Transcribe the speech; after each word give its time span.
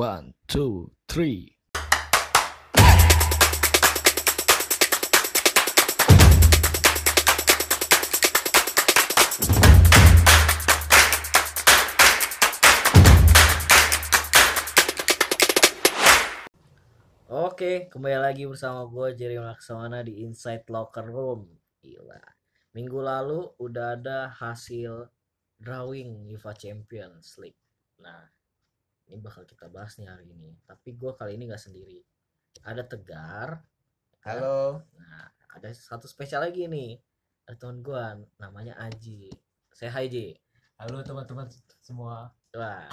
One, 0.00 0.32
two, 0.48 0.96
three. 1.12 1.60
Oke, 17.28 17.92
kembali 17.92 18.16
lagi 18.16 18.48
bersama 18.48 18.88
gue 18.88 19.12
Jerry 19.20 19.36
Laksamana 19.36 20.00
di 20.00 20.24
Inside 20.24 20.64
Locker 20.72 21.12
Room. 21.12 21.44
Gila. 21.84 22.24
Minggu 22.72 23.04
lalu 23.04 23.52
udah 23.60 24.00
ada 24.00 24.32
hasil 24.32 25.12
drawing 25.60 26.24
UEFA 26.24 26.56
Champions 26.56 27.36
League. 27.36 27.60
Nah, 28.00 28.39
ini 29.10 29.18
bakal 29.18 29.42
kita 29.42 29.66
bahas 29.66 29.98
nih 29.98 30.06
hari 30.06 30.30
ini. 30.30 30.54
Tapi 30.62 30.94
gue 30.94 31.10
kali 31.18 31.34
ini 31.34 31.50
gak 31.50 31.58
sendiri. 31.58 31.98
Ada 32.62 32.86
Tegar. 32.86 33.58
Halo. 34.22 34.86
Nah, 34.94 35.26
ada 35.50 35.66
satu 35.74 36.06
spesial 36.06 36.46
lagi 36.46 36.70
nih. 36.70 36.94
Ada 37.50 37.58
teman 37.58 37.82
gue, 37.82 38.04
namanya 38.38 38.78
Aji. 38.78 39.34
Saya 39.74 39.90
hai 39.98 40.06
Ji. 40.06 40.38
Halo 40.78 41.02
teman-teman 41.02 41.50
semua. 41.82 42.30
Wah. 42.54 42.86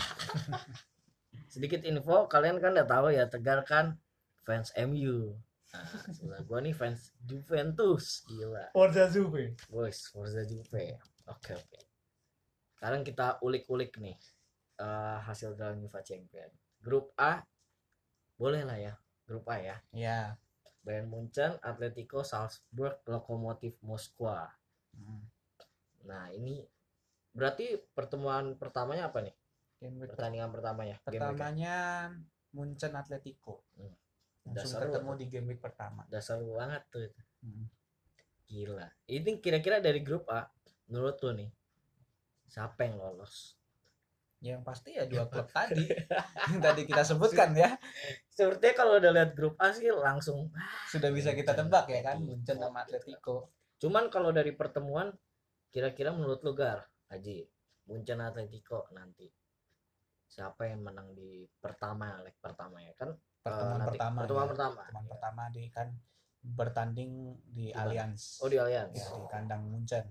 Sedikit 1.53 1.85
info, 1.85 2.25
kalian 2.25 2.57
kan 2.57 2.73
udah 2.73 2.89
tahu 2.89 3.13
ya 3.13 3.29
Tegar 3.29 3.61
kan 3.61 4.01
fans 4.41 4.73
MU. 4.73 5.37
Nah, 5.69 5.85
sebelah 6.09 6.41
gua 6.47 6.59
nih 6.65 6.73
fans 6.73 7.13
Juventus. 7.21 8.25
Gila. 8.25 8.73
Forza 8.73 9.05
Juve. 9.13 9.53
Boys, 9.69 10.09
Forza 10.09 10.41
Juve. 10.47 10.97
Oke, 11.29 11.53
oke. 11.53 11.79
Sekarang 12.73 13.05
kita 13.05 13.37
ulik-ulik 13.43 13.93
nih 14.01 14.17
eh, 14.77 15.17
hasil 15.25 15.57
dalam 15.57 15.81
UEFA 15.81 16.01
Champion. 16.05 16.49
Grup 16.81 17.11
A 17.17 17.41
boleh 18.37 18.61
lah 18.63 18.77
ya. 18.77 18.93
Grup 19.25 19.49
A 19.49 19.57
ya. 19.57 19.77
Ya. 19.91 20.37
Bayern 20.85 21.11
Munchen, 21.11 21.59
Atletico, 21.59 22.23
Salzburg, 22.23 23.03
Lokomotif 23.11 23.75
Moskwa. 23.83 24.47
Nah, 26.07 26.31
ini 26.31 26.63
berarti 27.35 27.75
pertemuan 27.91 28.55
pertamanya 28.55 29.11
apa 29.11 29.19
nih? 29.19 29.35
Game 29.83 29.99
week 29.99 30.15
Pertandingan 30.15 30.49
pertamanya. 30.49 30.95
Week. 30.95 31.05
pertamanya 31.05 31.75
Munchen 32.55 32.95
Atletico. 32.95 33.67
Hmm. 33.75 33.93
Langsung 34.47 34.79
Dasar 34.79 34.87
ketemu 34.87 35.11
di 35.19 35.25
game 35.27 35.47
week 35.51 35.59
pertama. 35.59 36.07
Udah 36.07 36.23
seru 36.23 36.55
banget 36.55 36.87
tuh. 36.87 37.11
Hmm. 37.43 37.67
Gila. 38.47 38.87
Ini 39.11 39.43
kira-kira 39.43 39.83
dari 39.83 39.99
grup 39.99 40.31
A, 40.31 40.47
menurut 40.87 41.19
lu 41.19 41.35
nih, 41.35 41.51
siapa 42.47 42.87
yang 42.87 42.95
lolos? 42.95 43.59
Yang 44.37 44.61
pasti 44.61 44.93
ya 44.93 45.09
dua 45.09 45.25
klub 45.25 45.49
tadi 45.49 45.81
yang 46.47 46.61
tadi 46.61 46.85
kita 46.85 47.01
sebutkan 47.01 47.57
ya. 47.57 47.73
Sepertinya 48.29 48.73
kalau 48.75 49.01
udah 49.01 49.09
lihat 49.09 49.31
grup 49.33 49.57
A 49.57 49.73
sih 49.73 49.89
langsung. 49.89 50.53
Sudah 50.87 51.09
bisa 51.09 51.33
kita 51.33 51.57
tebak 51.57 51.89
ya 51.89 52.05
kan 52.05 52.21
Munchen 52.21 52.55
sama 52.55 52.85
Atletico. 52.85 53.49
Cuman 53.77 54.09
kalau 54.09 54.29
dari 54.29 54.53
pertemuan, 54.53 55.09
kira-kira 55.69 56.13
menurut 56.13 56.45
lu 56.45 56.53
Gar, 56.53 56.85
Haji, 57.09 57.49
Munchen 57.89 58.21
Atletico 58.21 58.85
nanti 58.93 59.25
siapa 60.27 60.69
yang 60.69 60.85
menang 60.85 61.17
di 61.17 61.49
pertama 61.57 62.21
leg 62.21 62.37
pertama 62.37 62.77
ya 62.77 62.93
kan? 62.93 63.17
Pertemuan 63.41 63.73
Eh, 63.73 63.79
nanti- 63.81 63.97
pertama. 63.97 64.17
Pertemuan 64.21 64.45
ya. 64.45 64.51
pertama. 64.53 64.75
Pertemuan 64.85 65.01
Iya. 65.01 65.11
pertama 65.11 65.43
di 65.49 65.63
kan 65.73 65.87
bertanding 66.43 67.11
di? 67.47 67.65
Allianz. 67.73 68.37
Oh 68.39 68.47
di 68.47 68.61
Allianz. 68.61 68.93
ya, 68.93 69.07
di 69.17 69.25
kandang 69.27 69.65
Munchen. 69.65 70.05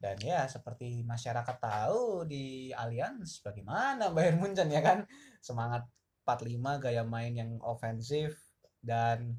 Dan 0.00 0.16
ya 0.24 0.48
seperti 0.48 1.04
masyarakat 1.04 1.56
tahu 1.60 2.24
di 2.24 2.72
Allianz 2.72 3.44
bagaimana 3.44 4.08
Bayern 4.16 4.40
Munchen 4.40 4.72
ya 4.72 4.80
kan 4.80 5.04
semangat 5.44 5.84
45 6.24 6.56
gaya 6.80 7.04
main 7.04 7.36
yang 7.36 7.60
ofensif 7.60 8.40
dan 8.80 9.36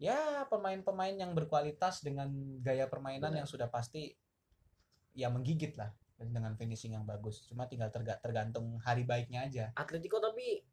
ya 0.00 0.48
pemain-pemain 0.48 1.14
yang 1.14 1.36
berkualitas 1.36 2.00
dengan 2.00 2.32
gaya 2.64 2.88
permainan 2.88 3.30
Benar. 3.30 3.44
yang 3.44 3.48
sudah 3.48 3.68
pasti 3.68 4.16
ya 5.14 5.28
menggigit 5.30 5.76
lah 5.76 5.92
dan 6.18 6.32
dengan 6.32 6.52
finishing 6.56 6.96
yang 6.96 7.06
bagus 7.06 7.46
cuma 7.46 7.68
tinggal 7.68 7.92
terga- 7.92 8.18
tergantung 8.18 8.78
hari 8.82 9.04
baiknya 9.06 9.46
aja 9.46 9.64
Atletico 9.76 10.18
tapi 10.18 10.64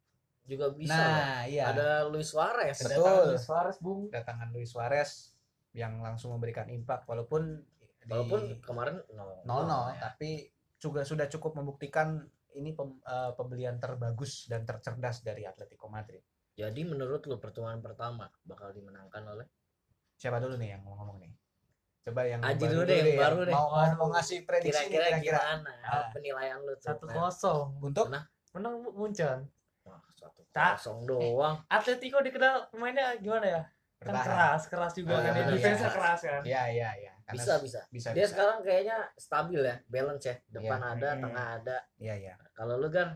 juga 0.42 0.74
bisa 0.74 0.98
nah 0.98 1.46
iya 1.46 1.70
Ada 1.70 2.10
Luis 2.10 2.34
Suarez. 2.34 2.74
Betul. 2.82 3.38
Suarez 3.38 3.78
bung 3.78 4.10
kedatangan 4.10 4.50
Luis 4.50 4.74
Suarez 4.74 5.30
yang 5.72 6.02
langsung 6.02 6.34
memberikan 6.34 6.66
impact 6.68 7.06
walaupun 7.06 7.62
Walaupun 8.04 8.40
kemarin 8.60 8.96
no, 9.10 9.42
nol 9.42 9.62
nol 9.64 9.84
ya. 9.90 10.08
tapi 10.08 10.50
juga 10.76 11.02
sudah 11.02 11.26
cukup 11.26 11.54
membuktikan 11.54 12.18
ini 12.52 12.70
pem- 12.70 13.00
eh, 13.00 13.32
pembelian 13.32 13.76
terbagus 13.76 14.44
dan 14.44 14.62
tercerdas 14.62 15.20
dari 15.20 15.42
Atletico 15.42 15.86
Madrid. 15.86 16.20
Jadi 16.52 16.82
menurut 16.82 17.24
lu 17.24 17.36
pertemuan 17.36 17.78
pertama 17.78 18.28
bakal 18.42 18.70
dimenangkan 18.70 19.24
oleh 19.26 19.46
Siapa 20.12 20.38
dulu 20.38 20.54
nih 20.54 20.76
yang 20.76 20.82
mau 20.82 20.94
ngomong 20.94 21.18
nih? 21.18 21.32
Coba 22.02 22.22
yang 22.22 22.38
Aji 22.40 22.62
dulu 22.62 22.82
deh, 22.82 22.94
yang 22.94 23.10
ya. 23.10 23.20
baru 23.22 23.38
deh. 23.42 23.50
Mau, 23.50 23.66
mau, 23.68 23.90
mau 23.96 24.08
ngasih 24.12 24.42
prediksi 24.42 24.86
nih 24.86 24.90
kira-kira 24.92 25.38
gimana 25.58 25.72
Ah. 25.82 26.06
penilaian 26.10 26.58
lu 26.58 26.74
tuh? 26.76 26.94
satu 26.94 27.04
kosong 27.08 27.66
Untuk 27.80 28.06
Nah. 28.06 28.22
menang 28.52 28.86
Munchen 28.86 29.38
Wah, 29.82 29.98
satu 30.12 30.46
Tak. 30.50 30.78
kosong 30.78 31.06
doang. 31.06 31.58
Atletico 31.66 32.18
dikenal 32.18 32.70
pemainnya 32.70 33.18
gimana 33.18 33.46
ya 33.48 33.62
kan 33.98 34.14
keras 34.16 34.62
keras 34.66 34.92
juga 34.92 35.14
Ah, 35.14 35.22
kan 35.24 35.32
ya 35.32 35.40
iya. 35.40 35.46
defense 35.48 35.82
keras 35.84 36.20
kan 36.20 36.42
Iya, 36.42 36.62
iya, 36.70 36.90
iya. 37.00 37.11
Karena 37.22 37.38
Bisa 37.38 37.52
bisa. 37.58 37.80
bisa. 37.88 38.08
Dia 38.10 38.20
bisa. 38.20 38.30
sekarang 38.30 38.58
kayaknya 38.60 38.96
stabil 39.14 39.60
ya, 39.60 39.76
balance 39.86 40.24
ya. 40.24 40.36
Depan 40.48 40.78
Iya. 40.78 40.90
ada, 40.92 41.08
Hmm. 41.10 41.22
tengah 41.22 41.46
ada. 41.56 41.76
Iya, 41.96 42.14
iya. 42.16 42.34
Kalau 42.52 42.74
lu 42.76 42.88
kan 42.88 43.14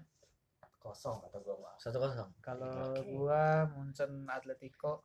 kosong 0.77 1.19
kata 1.21 1.39
gua 1.41 1.75
satu 1.77 1.99
kosong. 1.99 2.31
Kalau 2.39 2.71
Oke. 2.93 3.03
gua 3.09 3.43
Munchen 3.69 4.11
Atletico 4.27 5.03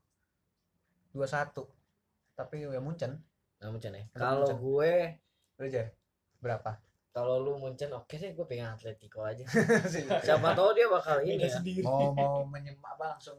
2-1. 1.11 1.65
Tapi 2.33 2.63
ya 2.63 2.79
Munchen. 2.79 3.17
Nggak 3.57 3.69
Munchen 3.69 3.93
ya. 3.93 4.03
Kalau 4.11 4.47
gue, 4.49 4.93
Lu 5.57 5.67
Jar? 5.67 5.87
Berapa? 6.39 6.77
kalau 7.11 7.37
lu 7.37 7.59
Munchen 7.59 7.91
oke 7.91 8.15
deh, 8.15 8.31
gue 8.31 8.45
pengen 8.45 8.71
Atletico 8.71 9.19
aja. 9.21 9.43
Siapa 10.23 10.55
tahu 10.55 10.71
dia 10.71 10.87
bakal 10.87 11.19
ini 11.19 11.43
ya. 11.43 11.51
sendiri 11.51 11.83
mau 11.83 12.15
mau 12.15 12.39
menyemak 12.41 12.95
apa 12.95 13.05
langsung 13.11 13.35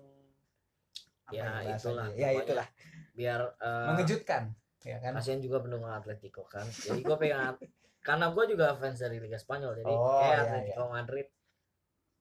apa 1.24 1.32
Ya, 1.32 1.44
bahasanya? 1.64 1.72
itulah, 1.72 2.08
ya 2.12 2.28
itulah 2.36 2.68
Biar 3.12 3.40
eh, 3.56 3.86
mengejutkan 3.88 4.52
ya 4.82 4.98
kan 4.98 5.14
kasihan 5.14 5.38
juga 5.38 5.58
pendukung 5.58 5.88
Atletico 5.88 6.42
kan. 6.44 6.66
Jadi 6.66 7.00
gue 7.00 7.16
pengen 7.16 7.54
karena 8.06 8.26
gue 8.28 8.44
juga 8.48 8.74
fans 8.74 8.98
dari 8.98 9.16
Liga 9.16 9.36
Spanyol 9.36 9.78
jadi 9.78 9.86
Oh, 9.88 10.18
kayak 10.18 10.26
iya, 10.28 10.42
Atletico 10.42 10.82
Madrid 10.88 11.26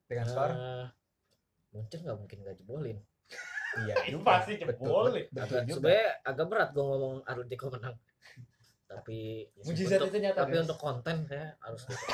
dengan 0.06 0.26
skor 0.26 0.52
eh, 0.52 0.86
Munchen 1.72 2.00
nggak 2.02 2.18
mungkin 2.18 2.38
gak 2.42 2.56
jebolin. 2.56 2.98
iya 3.82 3.96
pasti 4.20 4.60
betul 4.60 4.68
jebol. 4.68 5.06
betul 5.28 5.42
Agak, 5.42 5.64
juga 5.64 5.76
sebenarnya 5.80 6.08
agak 6.22 6.46
berat 6.48 6.70
gue 6.72 6.84
ngomong 6.84 7.16
Atletico 7.24 7.66
menang. 7.70 7.96
Tapi 8.86 9.18
ya, 9.50 9.64
Mujizat 9.64 9.98
untuk- 9.98 10.10
itu 10.12 10.18
nyata, 10.20 10.40
Tapi 10.44 10.52
guys. 10.52 10.64
untuk 10.64 10.78
konten 10.78 11.16
saya 11.24 11.48
harus 11.58 11.82
gitu. 11.84 11.96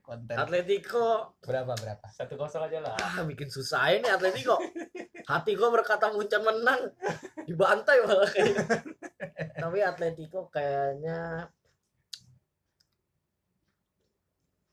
konten 0.00 0.36
Atletico 0.36 1.32
berapa 1.40 1.72
berapa 1.72 2.06
satu 2.08 2.36
kosong 2.36 2.62
aja 2.62 2.78
lah 2.78 2.92
ah 2.94 3.24
bikin 3.24 3.48
susah 3.48 3.88
ini 3.90 4.04
Atletico. 4.06 4.60
Hati 5.24 5.52
gue 5.52 5.64
berkata 5.66 6.08
Munchen 6.08 6.40
menang 6.40 6.92
dibantai 7.42 7.98
malah 8.00 8.28
kayaknya. 8.28 8.64
Tapi 9.56 9.78
Atletico 9.80 10.46
kayaknya 10.52 11.48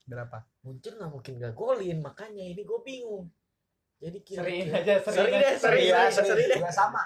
berapa 0.05 0.43
Munchen 0.67 0.99
nggak 0.99 1.11
mungkin 1.11 1.33
gak 1.39 1.55
golin 1.55 2.03
makanya 2.03 2.43
ini 2.43 2.61
gue 2.67 2.79
bingung. 2.83 3.31
Jadi 4.01 4.17
sering 4.27 4.65
kira-kira 4.67 4.81
aja 4.81 4.95
Seri 4.99 5.13
sering 5.15 5.33
deh, 5.33 5.45
aja. 5.45 5.57
seri, 5.61 5.81
ya 5.87 5.99
seri, 6.11 6.27
seri 6.27 6.43
deh. 6.51 6.59
dua 6.59 6.71
sama 6.73 7.03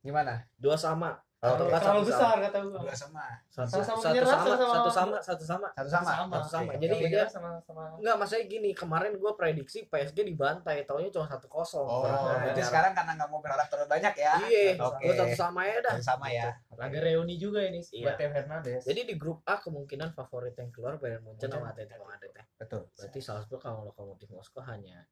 gimana 0.00 0.34
dua 0.56 0.76
sama. 0.80 1.10
Oh, 1.12 1.16
Atau 1.16 1.29
terlalu, 1.40 1.64
nggak 1.66 1.80
terlalu 1.80 2.00
satu 2.00 2.10
besar 2.12 2.34
kata 2.38 2.56
gua 2.60 2.72
dua 2.78 2.92
sama 2.94 3.24
Satu, 3.48 3.70
Sama-sama 3.72 3.80
satu 3.96 4.00
menyerah, 4.06 4.28
sama, 4.28 4.44
sama-sama- 4.44 4.60
satu 4.60 4.90
sama, 4.90 5.16
satu 5.18 5.44
sama. 5.44 5.68
satu 5.72 5.88
sama 5.88 6.04
sama 6.04 6.36
Satu 6.36 6.48
sama. 6.50 6.70
Jadi 6.76 6.94
dia 7.02 7.24
sama 7.24 7.50
sama 7.60 7.82
Enggak, 7.96 8.14
maksudnya 8.14 8.44
gini, 8.46 8.70
kemarin 8.72 9.12
gue 9.14 9.32
prediksi 9.34 9.78
PSG 9.84 10.18
dibantai, 10.22 10.84
taunya 10.84 11.08
cuma 11.08 11.24
satu 11.26 11.46
kosong. 11.46 11.82
oh 11.82 12.04
Nah, 12.04 12.44
berarti 12.44 12.60
ya. 12.60 12.66
sekarang 12.66 12.92
karena 12.92 13.12
nggak 13.16 13.28
mau 13.28 13.40
berharap 13.40 13.66
terlalu 13.66 13.88
banyak 13.90 14.14
ya 14.14 14.32
Iya, 14.42 14.64
Oke. 14.78 15.02
gue 15.02 15.14
satu 15.14 15.34
sama 15.34 15.60
ya 15.62 15.76
dah. 15.80 15.94
Satu 15.94 16.06
sama 16.06 16.26
ya 16.28 16.48
laga 16.70 16.98
reuni 16.98 17.34
juga 17.34 17.60
ini 17.62 17.80
Iya. 17.82 18.04
buat 18.06 18.14
Theo 18.16 18.30
Hernandez 18.30 18.82
Jadi 18.82 19.00
di 19.02 19.14
grup 19.14 19.40
A 19.42 19.56
kemungkinan 19.56 20.12
favorit 20.12 20.52
yang 20.54 20.68
keluar 20.70 20.96
Bayern 20.96 21.20
Munchen 21.22 21.48
sama 21.48 21.70
Atletico 21.70 22.04
Madrid 22.04 22.32
ya. 22.32 22.44
betul 22.54 22.84
Berarti 22.90 23.18
Salzburg 23.18 23.60
sama 23.60 23.80
Lokomotif 23.82 24.28
Moskow 24.28 24.60
hanya 24.62 25.08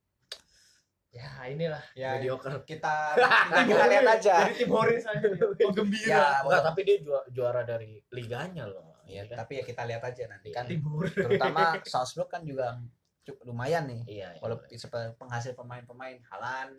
ya 1.19 1.31
inilah 1.44 1.82
ya 1.93 2.09
mediocre. 2.15 2.62
kita 2.62 2.94
kita, 3.19 3.61
kita 3.67 3.85
lihat 3.91 4.06
aja 4.09 4.35
jadi 4.44 4.55
tim 4.56 4.70
Horis 4.70 5.03
aja 5.03 5.26
oh 5.67 5.73
gembira 5.73 6.06
ya 6.09 6.25
Enggak, 6.41 6.62
tapi 6.65 6.81
dia 6.82 6.97
juara, 6.99 7.25
juara 7.29 7.62
dari 7.62 7.99
liganya 8.09 8.65
loh. 8.65 8.94
ya, 9.03 9.20
Iya 9.20 9.23
kan? 9.26 9.37
tapi 9.43 9.53
ya 9.59 9.65
kita 9.65 9.82
lihat 9.85 10.03
aja 10.03 10.23
nanti 10.26 10.49
kan 10.49 10.65
tim 10.65 10.79
terutama 11.11 11.75
Salzburg 11.93 12.29
kan 12.29 12.43
juga 12.43 12.79
cukup 13.23 13.43
lumayan 13.47 13.85
nih 13.85 14.00
Iya, 14.06 14.29
iya. 14.31 14.41
walaupun 14.41 14.70
sepe- 14.70 15.12
penghasil 15.15 15.53
pemain-pemain 15.53 16.17
Halan 16.29 16.70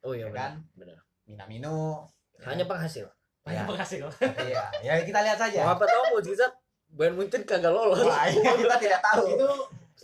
Oh 0.00 0.12
iya 0.12 0.24
ya 0.24 0.30
benar. 0.30 0.38
kan? 0.38 0.52
benar. 0.74 0.98
Minamino 1.26 2.06
Hanya 2.40 2.64
penghasil. 2.64 3.04
Ya. 3.04 3.12
banyak 3.44 3.64
penghasil 3.66 4.04
Tapi 4.12 4.52
ya 4.52 4.64
ya 4.78 4.92
kita 5.02 5.20
lihat 5.20 5.38
saja 5.38 5.60
Mau 5.62 5.72
apa 5.72 5.84
tahu 5.84 6.02
mujizat 6.14 6.52
Bayern 6.88 7.16
Munchen 7.16 7.42
kagak 7.42 7.68
lolos. 7.68 8.00
Wah, 8.00 8.24
ini 8.26 8.40
kita 8.40 8.76
tidak 8.78 9.00
tahu 9.02 9.24
itu 9.30 9.48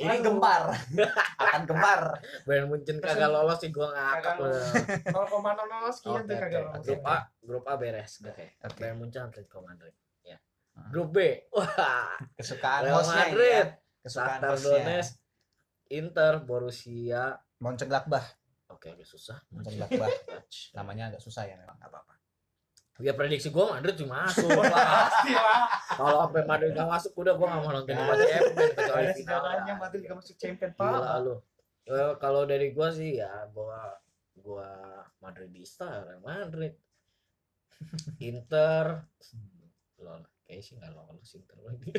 ini 0.00 0.16
gempar 0.22 0.74
akan 1.38 1.62
gempar 1.70 2.00
Bayern 2.42 2.66
Munchen 2.66 2.98
kagak 2.98 3.30
lolos 3.30 3.58
sih 3.62 3.70
gua 3.70 3.94
ngakak 3.94 4.34
Kagak 4.34 4.42
udah. 4.42 4.66
0,00 5.30 5.96
sekian 5.96 6.22
tuh 6.26 6.36
kagak 6.38 6.60
lolos. 6.66 6.82
Grup 6.82 7.02
A, 7.06 7.16
grup 7.38 7.64
A 7.70 7.74
beres. 7.78 8.12
Oke. 8.26 8.58
Oke. 8.58 8.78
Bayern 8.82 8.98
Munchen 8.98 9.22
Atletico 9.22 9.62
Madrid. 9.62 9.94
Ya. 10.26 10.38
Ah. 10.74 10.90
Grup 10.90 11.14
B. 11.14 11.18
Wah, 11.54 12.18
kesukaan 12.34 12.82
Real 12.82 13.02
ini 13.02 13.14
Madrid. 13.14 13.66
ya. 13.70 13.78
kesukaan 14.04 14.38
Shakhtar 14.42 14.56
Donetsk, 14.60 15.12
Inter, 15.94 16.32
Borussia. 16.42 17.24
Mönchengladbach 17.62 18.26
Oke, 18.68 18.90
agak 18.92 19.06
susah. 19.06 19.38
Mönchengladbach 19.54 20.10
namanya 20.74 21.14
agak 21.14 21.22
susah 21.22 21.46
ya 21.46 21.54
memang 21.54 21.78
nggak 21.78 21.88
apa-apa 21.88 22.13
Ya 23.02 23.10
prediksi 23.10 23.50
gua 23.50 23.74
Madrid 23.74 23.98
cuma 23.98 24.30
masuk. 24.30 24.46
Lah. 24.54 25.10
Kalau 25.90 26.30
sampai 26.30 26.46
Madrid 26.46 26.70
nggak 26.70 26.86
masuk 26.86 27.10
udah 27.18 27.34
gua 27.34 27.46
nggak 27.50 27.62
mau 27.66 27.72
nonton 27.74 27.90
Liga 27.90 28.14
Champions 28.22 28.70
kecuali 28.70 29.02
final. 29.02 29.18
sejarahnya 29.18 29.74
Madrid 29.74 30.02
gak 30.06 30.16
masuk 30.22 30.36
champion 30.38 30.70
Gila 30.70 30.98
pak. 31.02 31.18
lu. 31.26 31.34
Eh, 31.84 32.12
kalau 32.22 32.42
dari 32.46 32.70
gua 32.70 32.88
sih 32.94 33.18
ya 33.18 33.50
gua 33.50 33.98
gua 34.38 34.70
Madridista 35.18 36.06
Real 36.06 36.22
Madrid. 36.22 36.74
Inter 38.30 39.02
lol 39.98 40.22
kayaknya 40.44 40.62
sih 40.62 40.74
nggak 40.78 40.92
lolos 40.94 41.30
Inter 41.34 41.58
lagi. 41.66 41.90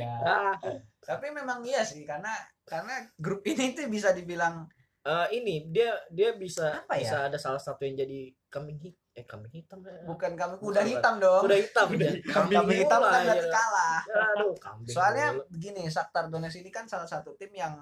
ya 0.00 0.12
Ah, 0.20 0.54
tapi 1.00 1.30
memang 1.30 1.62
iya 1.62 1.82
sih 1.82 2.02
karena 2.02 2.30
karena 2.66 3.06
grup 3.16 3.46
ini 3.46 3.70
tuh 3.70 3.86
bisa 3.86 4.10
dibilang 4.10 4.66
eh, 5.02 5.26
ini 5.32 5.54
dia 5.66 5.96
dia 6.08 6.34
bisa 6.34 6.80
Apa 6.80 6.94
ya? 6.94 7.00
bisa 7.00 7.16
ada 7.26 7.36
salah 7.36 7.58
satu 7.58 7.82
yang 7.82 7.96
jadi 7.98 8.20
kambing 8.46 8.78
hitam 8.78 8.98
eh 9.10 9.24
kambing 9.24 9.50
hitam 9.52 9.78
ya. 9.82 10.06
bukan 10.06 10.32
kami 10.32 10.54
Bukan, 10.54 10.66
kuda 10.66 10.82
hitam 10.82 11.14
dong 11.18 11.42
Kuda 11.42 11.56
hitam 11.56 11.88
ya. 11.92 12.12
kambing, 12.28 12.78
hitam 12.78 13.00
bola, 13.00 13.10
kan 13.10 13.20
berarti 13.24 13.42
ya. 13.42 13.52
kalah 13.52 13.98
Ya, 14.02 14.16
aduh, 14.34 14.54
kambing 14.56 14.90
soalnya 14.90 15.26
bola. 15.32 15.44
begini 15.48 15.82
Shakhtar 15.86 16.24
Donetsk 16.26 16.58
ini 16.58 16.70
kan 16.70 16.84
salah 16.84 17.04
satu 17.04 17.34
tim 17.34 17.50
yang 17.50 17.74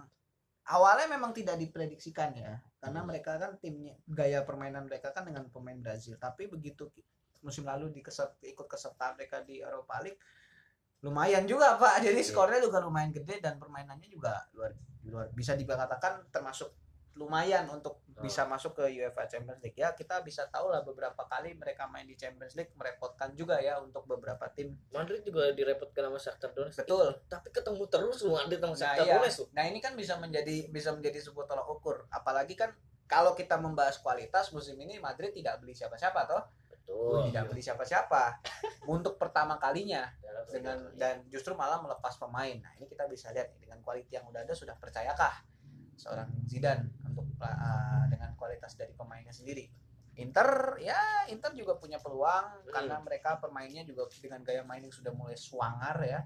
awalnya 0.67 1.07
memang 1.07 1.33
tidak 1.33 1.57
diprediksikan 1.57 2.33
ya 2.33 2.53
karena 2.79 3.01
Hmm. 3.01 3.09
mereka 3.09 3.37
kan 3.37 3.57
timnya 3.57 3.99
gaya 4.07 4.41
permainan 4.43 4.85
mereka 4.85 5.11
kan 5.11 5.25
dengan 5.25 5.49
pemain 5.49 5.77
Brazil 5.77 6.15
tapi 6.17 6.47
begitu 6.47 6.87
musim 7.39 7.63
lalu 7.63 7.91
dikeset, 7.93 8.35
ikut 8.45 8.67
keserta 8.67 9.13
mereka 9.13 9.41
di 9.41 9.59
Europa 9.59 9.99
League 9.99 10.19
lumayan 11.01 11.45
juga 11.45 11.75
pak 11.75 12.01
jadi 12.01 12.17
Iya. 12.17 12.27
skornya 12.27 12.59
juga 12.59 12.79
lumayan 12.79 13.11
gede 13.11 13.39
dan 13.39 13.55
permainannya 13.55 14.07
juga 14.07 14.43
luar 14.53 14.75
luar 15.05 15.27
bisa 15.31 15.55
dikatakan 15.55 16.27
termasuk 16.29 16.71
lumayan 17.19 17.67
untuk 17.69 17.99
Oh. 18.19 18.27
bisa 18.27 18.43
masuk 18.51 18.75
ke 18.75 18.99
UEFA 18.99 19.31
Champions 19.31 19.63
League 19.63 19.79
ya 19.79 19.95
kita 19.95 20.27
bisa 20.27 20.51
tahu 20.51 20.75
lah 20.75 20.83
beberapa 20.83 21.23
kali 21.31 21.55
mereka 21.55 21.87
main 21.87 22.03
di 22.03 22.19
Champions 22.19 22.59
League 22.59 22.75
merepotkan 22.75 23.31
juga 23.39 23.63
ya 23.63 23.79
untuk 23.79 24.11
beberapa 24.11 24.51
tim 24.51 24.75
Madrid 24.91 25.23
juga 25.23 25.55
direpotkan 25.55 26.11
sama 26.11 26.19
Shakhtar 26.19 26.51
Donetsk. 26.51 26.83
Betul. 26.83 27.15
Tapi 27.31 27.49
ketemu 27.55 27.87
terus 27.87 28.19
lu 28.27 28.35
Madrid 28.35 28.59
sama 28.59 28.75
Nah, 28.75 28.81
Shakhtar 28.83 29.07
iya. 29.07 29.15
Donetsk. 29.23 29.55
Nah 29.55 29.65
ini 29.71 29.79
kan 29.79 29.95
bisa 29.95 30.19
menjadi 30.19 30.67
bisa 30.67 30.91
menjadi 30.91 31.19
sebuah 31.23 31.47
tolak 31.47 31.67
ukur. 31.71 32.11
Apalagi 32.11 32.59
kan 32.59 32.75
kalau 33.07 33.39
kita 33.39 33.55
membahas 33.55 34.03
kualitas 34.03 34.51
musim 34.51 34.75
ini 34.83 34.99
Madrid 34.99 35.31
tidak 35.31 35.63
beli 35.63 35.79
siapa-siapa 35.79 36.27
toh, 36.27 36.43
Betul. 36.75 37.31
tidak 37.31 37.55
beli 37.55 37.63
siapa-siapa 37.63 38.43
untuk 38.99 39.15
pertama 39.15 39.63
kalinya 39.63 40.11
dengan 40.51 40.91
dan 40.99 41.23
justru 41.31 41.55
malah 41.55 41.79
melepas 41.79 42.19
pemain. 42.19 42.59
Nah 42.59 42.75
ini 42.83 42.91
kita 42.91 43.07
bisa 43.07 43.31
lihat 43.31 43.55
dengan 43.63 43.79
kualitas 43.87 44.11
yang 44.11 44.27
udah 44.27 44.43
ada 44.43 44.59
sudah 44.59 44.75
percayakah 44.75 45.39
seorang 45.99 46.31
Zidane 46.47 47.03
untuk 47.03 47.27
uh, 47.43 48.05
dengan 48.07 48.33
kualitas 48.39 48.79
dari 48.79 48.95
pemainnya 48.95 49.35
sendiri. 49.35 49.67
Inter 50.19 50.79
ya 50.83 50.99
Inter 51.31 51.55
juga 51.55 51.79
punya 51.79 52.03
peluang 52.03 52.67
karena 52.71 52.99
mereka 52.99 53.39
permainnya 53.39 53.87
juga 53.87 54.07
dengan 54.19 54.43
gaya 54.43 54.67
main 54.67 54.83
yang 54.83 54.95
sudah 54.95 55.11
mulai 55.15 55.35
swangar 55.35 55.99
ya. 56.03 56.23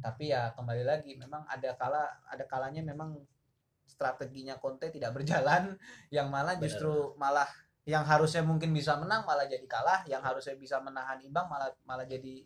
Tapi 0.00 0.30
ya 0.32 0.52
kembali 0.56 0.84
lagi 0.86 1.16
memang 1.16 1.44
ada 1.48 1.76
kala 1.76 2.04
ada 2.28 2.44
kalanya 2.48 2.80
memang 2.80 3.20
strateginya 3.84 4.56
Conte 4.56 4.88
tidak 4.88 5.16
berjalan 5.16 5.74
yang 6.16 6.30
malah 6.30 6.56
justru 6.56 7.12
malah 7.18 7.48
yang 7.88 8.04
harusnya 8.04 8.44
mungkin 8.44 8.70
bisa 8.70 8.94
menang 9.00 9.24
malah 9.24 9.48
jadi 9.48 9.64
kalah, 9.64 10.04
yang 10.04 10.20
harusnya 10.20 10.54
bisa 10.54 10.78
menahan 10.78 11.18
imbang 11.24 11.48
malah 11.48 11.72
malah 11.88 12.04
jadi 12.04 12.44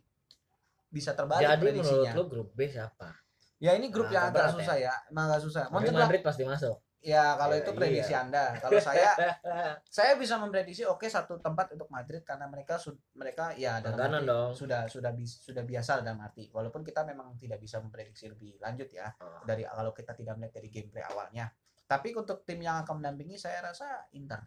bisa 0.94 1.10
terbalik 1.12 1.42
Jadi 1.42 1.58
menurut 1.58 1.74
prediksinya. 1.82 2.12
lu 2.14 2.24
grup 2.30 2.48
B 2.54 2.70
siapa? 2.70 3.23
Ya 3.58 3.72
ini 3.72 3.88
grup 3.88 4.06
Nah, 4.06 4.12
yang 4.12 4.24
agak 4.28 4.50
susah 4.52 4.76
ya, 4.76 4.92
emang 5.08 5.24
agak 5.26 5.40
susah. 5.40 5.62
Mönchengladbach 5.68 6.10
Madrid 6.10 6.22
pasti 6.22 6.42
masuk. 6.42 6.76
ya 7.04 7.36
kalau 7.36 7.52
Ya, 7.52 7.60
itu 7.60 7.70
prediksi 7.70 8.12
Anda. 8.12 8.56
Kalau 8.56 8.80
saya 8.80 9.12
saya 9.92 10.16
bisa 10.16 10.40
memprediksi 10.40 10.82
oke 10.82 11.04
satu 11.04 11.36
tempat 11.36 11.68
untuk 11.70 11.84
Madrid 11.88 12.24
karena 12.24 12.48
mereka 12.48 12.80
mereka 13.12 13.52
ya 13.52 13.76
dalam 13.78 14.00
arti 14.10 14.24
dong. 14.24 14.50
sudah 14.54 14.88
sudah 14.88 15.12
bis- 15.12 15.36
sudah 15.38 15.60
biasa 15.62 16.00
dalam 16.00 16.16
arti 16.18 16.48
walaupun 16.48 16.80
kita 16.80 17.04
memang 17.04 17.36
tidak 17.36 17.60
bisa 17.60 17.76
memprediksi 17.78 18.26
lebih 18.26 18.56
lanjut 18.56 18.88
ya 18.88 19.12
Oh. 19.20 19.36
dari 19.44 19.62
kalau 19.62 19.92
kita 19.92 20.16
tidak 20.16 20.32
melihat 20.34 20.56
dari 20.56 20.68
gameplay 20.70 21.04
awalnya 21.04 21.52
tapi 21.84 22.16
untuk 22.16 22.40
tim 22.42 22.58
yang 22.58 22.80
akan 22.80 22.96
mendampingi 22.98 23.36
saya 23.36 23.60
rasa 23.62 24.08
Inter 24.10 24.40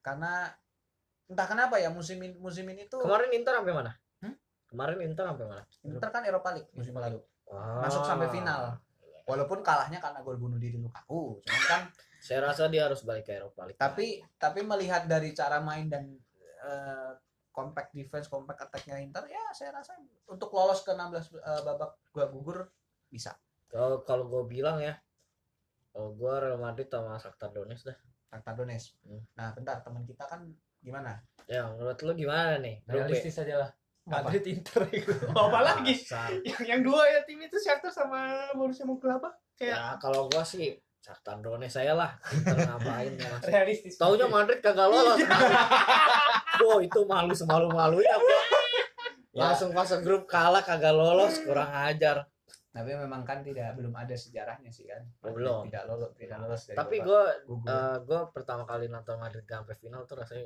karena 0.00 0.46
entah 1.26 1.46
kenapa 1.46 1.76
ya 1.76 1.90
musim 1.90 2.22
ini, 2.22 2.38
musim 2.38 2.62
ini 2.64 2.86
tuh 2.86 3.02
Kemarin 3.02 3.34
Inter 3.34 3.58
sampai 3.58 3.74
mana? 3.74 3.90
Hmm? 4.22 4.34
Kemarin 4.70 5.02
Inter 5.02 5.24
sampai 5.26 5.46
mana? 5.50 5.62
Inter 5.82 6.08
kan 6.08 6.22
Eropa 6.22 6.54
League 6.54 6.70
musim 6.70 6.94
lalu 6.94 7.18
Wah. 7.46 7.82
Masuk 7.82 8.02
sampai 8.02 8.28
final. 8.28 8.74
walaupun 9.26 9.58
kalahnya 9.58 9.98
karena 9.98 10.22
gol 10.22 10.38
bunuh 10.38 10.54
diri 10.54 10.78
Lukaku 10.78 11.42
cuman 11.42 11.62
kan 11.66 11.82
Saya 12.22 12.46
rasa 12.46 12.70
dia 12.70 12.86
harus 12.86 13.02
balik 13.02 13.26
ke 13.26 13.34
Eropa 13.34 13.66
League. 13.66 13.74
tapi 13.74 14.22
tapi 14.38 14.62
melihat 14.62 15.10
dari 15.10 15.34
cara 15.34 15.58
main 15.58 15.90
dan 15.90 16.14
eh, 16.62 17.10
compact 17.50 17.90
defense 17.90 18.30
compact 18.30 18.62
attacknya 18.62 19.02
Inter 19.02 19.26
ya 19.26 19.50
saya 19.50 19.74
rasa 19.74 19.98
untuk 20.26 20.54
lolos 20.54 20.86
ke 20.86 20.94
16 20.94 21.42
eh, 21.42 21.62
babak 21.62 21.98
gua 22.14 22.26
gugur 22.30 22.70
bisa 23.10 23.34
kalau 23.66 24.06
kalau 24.06 24.30
gue 24.30 24.46
bilang 24.46 24.78
ya, 24.78 24.94
kalau 25.90 26.14
gue 26.14 26.32
Real 26.38 26.62
Madrid 26.62 26.86
sama 26.86 27.18
Shakhtar 27.18 27.50
Donetsk 27.50 27.90
dah. 27.90 27.98
Shakhtar 28.30 28.54
Donetsk 28.54 28.94
Hmm. 29.02 29.26
nah 29.34 29.50
bentar 29.50 29.82
teman 29.82 30.06
kita 30.06 30.22
kan 30.22 30.46
gimana 30.78 31.18
Ya 31.46 31.66
menurut 31.66 31.98
lu 31.98 32.14
gimana 32.14 32.58
nih? 32.58 32.82
Realistis 32.86 33.38
aja 33.38 33.54
lah. 33.58 33.70
Apa? 34.06 34.22
Madrid 34.22 34.44
Inter 34.48 34.82
itu. 34.88 35.10
Apa 35.34 35.60
lagi? 35.60 35.94
Yang 36.40 36.62
yang 36.62 36.80
dua 36.80 37.02
ya 37.04 37.20
tim 37.22 37.42
itu 37.42 37.58
Shakhtar 37.58 37.90
sama 37.90 38.46
Borussia 38.54 38.82
Mönchengladbach 38.82 39.34
kayak 39.54 39.74
Ya 39.74 39.86
kalau 39.98 40.30
gua 40.30 40.40
sih 40.40 40.78
Shakhtar 40.98 41.38
Donetsk 41.38 41.74
saya 41.76 41.92
lah. 41.92 42.14
Inter 42.30 42.54
ngapain 42.56 43.12
ya 43.12 43.26
Mas? 43.28 43.42
realistis. 43.44 43.94
Taunya 43.94 44.26
Madrid 44.26 44.58
kagak 44.58 44.86
lolos. 44.86 45.18
Wow 46.56 46.80
itu 46.80 47.04
malu 47.04 47.36
semalu 47.36 47.68
malunya 47.68 48.16
gua. 48.16 48.32
Ya. 48.32 48.40
Langsung 49.44 49.70
masuk 49.70 50.00
grup 50.00 50.24
kalah 50.24 50.62
kagak 50.62 50.90
lolos 50.90 51.42
kurang 51.42 51.68
ajar. 51.68 52.24
tapi 52.70 52.92
memang 52.92 53.24
kan 53.24 53.40
tidak 53.40 53.72
belum 53.72 53.88
ada 53.90 54.12
sejarahnya 54.12 54.68
sih 54.68 54.84
kan 54.84 55.00
Oh, 55.24 55.32
belum. 55.32 55.64
tidak 55.64 55.88
lolos 55.88 56.12
tidak 56.12 56.36
lolos 56.38 56.60
dari 56.62 56.76
Tapi 56.76 56.96
gua 57.00 57.24
eh, 57.48 57.96
gua 58.04 58.28
pertama 58.28 58.64
kali 58.64 58.84
nonton 58.86 59.16
Madrid 59.16 59.48
sampai 59.48 59.72
final 59.74 60.04
tuh 60.04 60.20
rasanya 60.20 60.44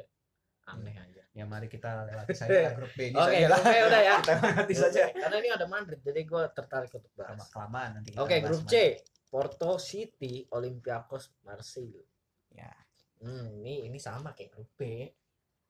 aneh 0.72 0.94
aja. 0.94 1.22
ya 1.30 1.44
mari 1.44 1.66
kita 1.66 2.04
lewati 2.04 2.34
saja 2.34 2.70
grup 2.76 2.90
B 2.92 3.00
ini 3.06 3.14
Oke, 3.14 3.30
saja 3.32 3.46
lah 3.46 3.58
grup 3.58 3.66
B 3.66 3.76
udah 3.80 4.00
ya. 4.00 4.14
kita 4.20 4.32
lewati 4.36 4.74
saja 4.74 5.02
Karena 5.10 5.36
ini 5.36 5.48
ada 5.48 5.66
Madrid 5.66 6.00
jadi 6.00 6.20
gua 6.22 6.42
tertarik 6.48 6.90
untuk 6.92 7.12
bahas. 7.14 7.38
kelamaan 7.48 7.90
nanti 7.96 8.10
Oke, 8.12 8.36
bahas 8.36 8.44
grup 8.44 8.62
Madrid. 8.62 8.92
C. 8.96 9.08
Porto 9.26 9.72
City, 9.78 10.34
Olympiakos, 10.48 11.30
Marseille. 11.40 12.02
ya 12.50 12.70
Hmm, 13.18 13.52
ini 13.54 13.84
ini 13.84 13.96
sama 13.96 14.32
kayak 14.32 14.50
grup 14.50 14.70
B. 14.74 15.06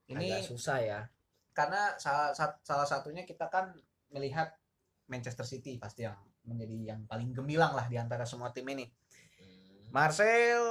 ini 0.06 0.26
Agak 0.32 0.46
susah 0.46 0.78
ya. 0.78 1.00
karena 1.50 1.92
salah 1.96 2.30
salah 2.62 2.86
satunya 2.86 3.22
kita 3.22 3.46
kan 3.46 3.74
melihat 4.08 4.54
Manchester 5.06 5.42
City 5.42 5.74
pasti 5.76 6.02
yang 6.02 6.14
menjadi 6.40 6.94
yang 6.94 7.00
paling 7.04 7.30
gemilang 7.30 7.74
lah 7.74 7.84
di 7.84 7.94
antara 7.94 8.22
semua 8.22 8.48
tim 8.48 8.64
ini. 8.64 8.86
Hmm. 9.36 9.90
Marcel 9.90 10.62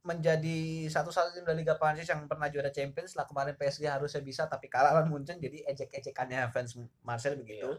menjadi 0.00 0.88
satu-satu 0.88 1.36
tim 1.36 1.44
dari 1.44 1.60
Liga 1.60 1.76
Prancis 1.76 2.08
yang 2.08 2.24
pernah 2.24 2.48
juara 2.48 2.72
Champions 2.72 3.12
lah 3.20 3.28
kemarin 3.28 3.52
PSG 3.52 3.84
harusnya 3.84 4.24
bisa 4.24 4.48
tapi 4.48 4.72
kalah 4.72 4.96
lawan 4.96 5.12
Munchen 5.12 5.36
jadi 5.36 5.60
ejek-ejekannya 5.68 6.48
fans 6.48 6.80
Marcel 7.04 7.36
begitu. 7.36 7.76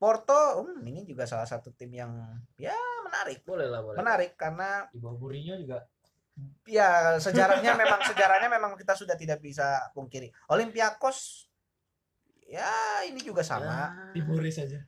Porto 0.00 0.64
hmm, 0.64 0.80
ini 0.86 1.04
juga 1.04 1.26
salah 1.26 1.44
satu 1.44 1.74
tim 1.76 1.92
yang 1.92 2.14
ya 2.56 2.72
menarik 3.04 3.44
Boleh 3.44 3.68
lah, 3.68 3.84
boleh. 3.84 3.98
menarik 4.00 4.32
karena 4.38 4.88
Di 4.88 4.96
bawah 4.96 5.18
Mourinho 5.18 5.58
juga 5.60 5.84
ya 6.64 7.18
sejarahnya 7.20 7.76
memang 7.76 8.00
sejarahnya 8.08 8.48
memang 8.48 8.72
kita 8.78 8.96
sudah 8.96 9.18
tidak 9.18 9.42
bisa 9.44 9.90
pungkiri. 9.92 10.32
Olympiakos 10.48 11.50
ya 12.48 12.70
ini 13.06 13.20
juga 13.20 13.44
sama. 13.44 14.10
Ya. 14.14 14.24
Boris 14.24 14.56
aja. 14.56 14.80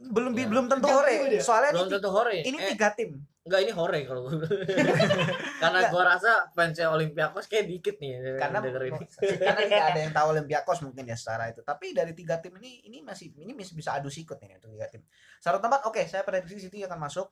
Belum 0.00 0.32
Ya. 0.32 0.48
belum 0.48 0.66
tentu 0.66 0.88
hore 0.88 1.14
soalnya 1.38 1.70
Belum 1.72 1.86
ini, 1.86 1.94
tentu 1.94 2.08
hore. 2.08 2.36
ini 2.40 2.56
eh, 2.56 2.68
tiga 2.72 2.88
tim 2.92 3.10
enggak 3.40 3.60
ini 3.62 3.72
hore 3.72 4.00
kalau 4.04 4.20
gue. 4.24 4.36
Karena 5.62 5.88
gua 5.88 6.04
rasa 6.06 6.48
fansnya 6.50 6.88
Olympiakos 6.88 7.44
kayak 7.46 7.66
dikit 7.66 7.96
nih 7.96 8.36
karena 8.36 8.60
denger 8.60 8.82
ini. 8.86 9.00
karena 9.40 9.60
tidak 9.64 9.84
ada 9.86 10.00
yang 10.00 10.12
tahu 10.12 10.26
Olympiakos 10.34 10.78
mungkin 10.82 11.04
ya 11.04 11.16
secara 11.16 11.48
itu 11.48 11.60
tapi 11.60 11.92
dari 11.92 12.12
tiga 12.12 12.36
tim 12.36 12.52
ini 12.56 12.84
ini 12.84 13.00
masih 13.00 13.32
ini 13.34 13.52
masih 13.52 13.74
bisa 13.74 13.92
adu 13.92 14.08
sikut 14.08 14.40
ini 14.40 14.56
untuk 14.56 14.70
tiga 14.70 14.88
tim 14.88 15.02
satu 15.36 15.56
tempat 15.56 15.84
oke 15.84 16.00
saya 16.04 16.20
prediksi 16.22 16.60
City 16.62 16.80
akan 16.82 16.96
masuk 16.96 17.28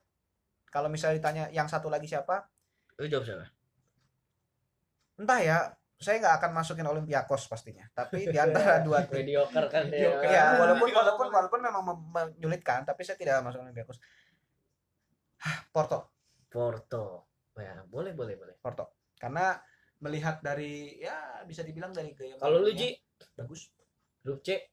kalau 0.67 0.85
misalnya 0.87 1.17
ditanya 1.17 1.43
yang 1.49 1.65
satu 1.65 1.87
lagi 1.87 2.05
siapa 2.05 2.45
Lu 2.97 3.05
jawab 3.05 3.23
siapa? 3.23 3.45
entah 5.15 5.39
ya 5.39 5.57
saya 5.99 6.15
nggak 6.17 6.35
akan 6.39 6.51
masukin 6.53 6.87
Olympiakos 6.87 7.45
pastinya. 7.45 7.83
Tapi 7.91 8.23
di 8.25 8.37
antara 8.41 8.79
dua 8.79 9.03
tim. 9.03 9.19
Mediocre 9.19 9.67
kan 9.67 9.83
ya 9.91 10.15
Ah, 10.23 10.55
walaupun 10.63 10.87
walaupun 10.89 11.27
walaupun 11.27 11.59
memang 11.59 11.83
mem- 11.83 12.07
menyulitkan 12.09 12.83
tapi 12.83 13.03
saya 13.03 13.15
tidak 13.15 13.43
masuk 13.43 13.59
Olympiakos. 13.61 13.99
Hah, 15.39 15.67
Porto. 15.75 16.15
Porto. 16.47 17.27
Ya 17.53 17.83
boleh 17.83 18.15
boleh 18.15 18.33
boleh. 18.33 18.55
Porto. 18.55 18.95
Karena 19.19 19.59
melihat 19.99 20.39
dari 20.39 20.95
ya 20.97 21.43
bisa 21.43 21.59
dibilang 21.59 21.91
dari 21.91 22.15
gaya 22.15 22.39
kalau 22.39 22.57
lu 22.57 22.71
mainnya 22.71 22.79
Ji? 22.79 22.89
Bagus. 23.35 23.67
Grup 24.23 24.39
C? 24.39 24.71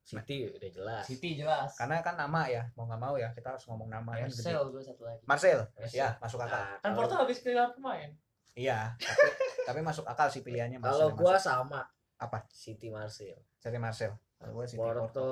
City 0.00 0.46
udah 0.46 0.70
jelas. 0.70 1.02
City 1.02 1.34
jelas. 1.34 1.74
karena 1.74 1.98
kan 1.98 2.14
nama 2.14 2.46
ya 2.46 2.70
mau 2.72 2.86
nggak 2.86 3.00
mau 3.00 3.18
ya 3.18 3.34
kita 3.34 3.50
harus 3.50 3.66
ngomong 3.66 3.90
nama 3.90 4.14
yang 4.14 4.30
gede. 4.30 4.46
Marcel 4.46 4.62
gue 4.70 4.82
satu 4.84 5.02
lagi. 5.02 5.22
Marcel. 5.26 5.58
Marcel. 5.74 5.98
ya 5.98 6.08
masuk 6.16 6.38
akal. 6.38 6.54
Nah, 6.54 6.78
Kan 6.78 6.78
kalau- 6.84 6.96
Porto 7.02 7.14
habis 7.18 7.42
kehilangan 7.42 7.74
pemain. 7.74 8.10
iya 8.54 8.94
tapi 8.96 9.26
tapi 9.66 9.80
masuk 9.80 10.06
akal 10.06 10.28
sih 10.28 10.40
pilihannya 10.40 10.78
Marcel 10.78 10.94
kalau 10.94 11.08
gua 11.12 11.34
masuk. 11.34 11.44
sama 11.44 11.80
Apa? 12.16 12.38
City 12.48 12.86
Marseille 12.88 13.42
City 13.56 13.76
Marcel 13.76 14.14
kalau 14.36 14.52
gua 14.54 14.64
City 14.64 14.78
Porto. 14.78 15.00
Porto 15.02 15.26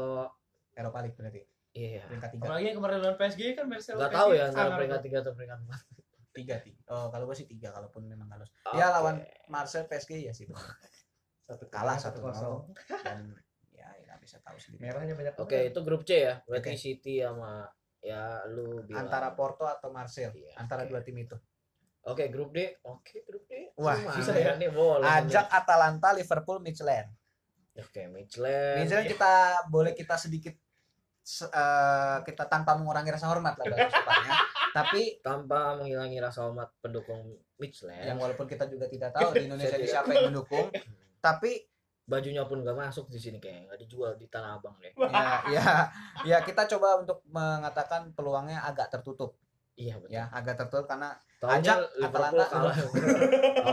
Eropa 0.73 0.99
League 1.01 1.15
berarti 1.15 1.41
iya 1.73 2.03
peringkat 2.05 2.31
tiga 2.33 2.45
Apalagi 2.45 2.67
yang 2.67 2.77
kemarin 2.77 2.99
lawan 2.99 3.17
PSG 3.17 3.41
kan 3.55 3.65
Marcel. 3.65 3.95
nggak 3.95 4.11
tahu 4.13 4.31
ya 4.31 4.43
antara 4.45 4.59
sangar 4.67 4.77
peringkat 4.77 4.99
tuh. 4.99 5.07
tiga 5.07 5.19
atau 5.21 5.33
peringkat 5.33 5.59
empat 5.61 5.81
tiga 6.35 6.55
tiga 6.59 6.81
oh 6.89 7.07
kalau 7.09 7.25
gua 7.25 7.37
sih 7.37 7.47
tiga 7.47 7.69
kalaupun 7.71 8.03
memang 8.05 8.27
halus 8.29 8.51
ya 8.69 8.85
Oke. 8.85 8.93
lawan 8.93 9.17
Marcel 9.47 9.87
PSG 9.87 10.11
ya 10.21 10.33
sih. 10.33 10.51
Satu 11.41 11.69
kalah 11.69 11.95
satu 11.95 12.19
kosong. 12.21 12.73
dan 13.05 13.37
ya 13.71 13.87
nggak 14.03 14.19
bisa 14.19 14.41
tahu 14.41 14.57
sendiri 14.57 14.81
Merahnya 14.83 15.15
banyak. 15.15 15.35
oke 15.37 15.59
itu 15.69 15.79
grup 15.81 16.03
C 16.03 16.25
ya 16.25 16.41
berarti 16.43 16.73
Oke. 16.73 16.81
City 16.81 17.15
sama 17.21 17.69
ya 18.01 18.43
lu 18.47 18.83
bilang 18.83 19.05
antara 19.05 19.33
Porto 19.33 19.65
atau 19.65 19.89
Marcel 19.89 20.33
Iya, 20.33 20.57
antara 20.57 20.83
oke. 20.83 20.91
dua 20.91 21.01
tim 21.01 21.17
itu 21.17 21.37
oke 22.05 22.25
grup 22.29 22.51
D. 22.51 22.59
Oke 22.83 23.23
grup 23.23 23.45
D. 23.45 23.73
Wah, 23.75 23.97
Lumayan 23.97 24.15
susah 24.15 24.35
ya. 24.35 24.53
nih 24.55 24.71
boleh 24.71 25.03
ajak 25.05 25.47
Atalanta 25.49 26.13
Liverpool 26.13 26.61
Michelin 26.61 27.09
oke 27.75 28.03
Michelin 28.07 28.79
Michelin 28.81 29.07
kita 29.09 29.33
boleh 29.67 29.93
kita 29.93 30.15
sedikit 30.15 30.55
se- 31.19 31.49
eh, 31.49 32.19
kita 32.23 32.47
tanpa 32.47 32.79
mengurangi 32.79 33.11
rasa 33.11 33.27
hormat 33.27 33.57
lah 33.57 33.67
dalam 33.67 33.91
supaya 33.91 34.31
tapi 34.79 35.19
tanpa 35.19 35.75
menghilangi 35.75 36.19
rasa 36.19 36.47
hormat 36.47 36.71
pendukung 36.79 37.35
Michelin 37.57 38.05
yang 38.05 38.15
walaupun 38.15 38.47
kita 38.47 38.67
juga 38.67 38.87
tidak 38.87 39.11
tahu 39.11 39.35
di 39.35 39.45
Indonesia 39.51 39.75
tidak 39.75 39.91
siapa 39.91 40.11
yang 40.13 40.31
mendukung 40.31 40.71
tapi 41.19 41.67
bajunya 42.05 42.45
pun 42.45 42.61
gak 42.61 42.77
masuk 42.77 43.09
di 43.09 43.17
sini 43.17 43.41
kayak 43.41 43.65
nggak 43.65 43.81
dijual 43.81 44.13
di 44.15 44.29
Tanah 44.29 44.61
Abang 44.61 44.77
deh. 44.77 44.93
Ya 44.93 45.41
ya 45.49 45.67
ya 46.23 46.39
kita 46.45 46.69
coba 46.69 47.01
untuk 47.01 47.25
mengatakan 47.27 48.13
peluangnya 48.13 48.61
agak 48.61 48.93
tertutup 48.93 49.41
iya 49.75 49.95
betul 49.99 50.15
ya 50.15 50.25
agak 50.31 50.55
tertutup 50.55 50.87
karena 50.87 51.11
Taunya 51.43 51.61
ajak 51.61 51.79
Atalanta. 52.01 52.45
kalah 52.47 52.77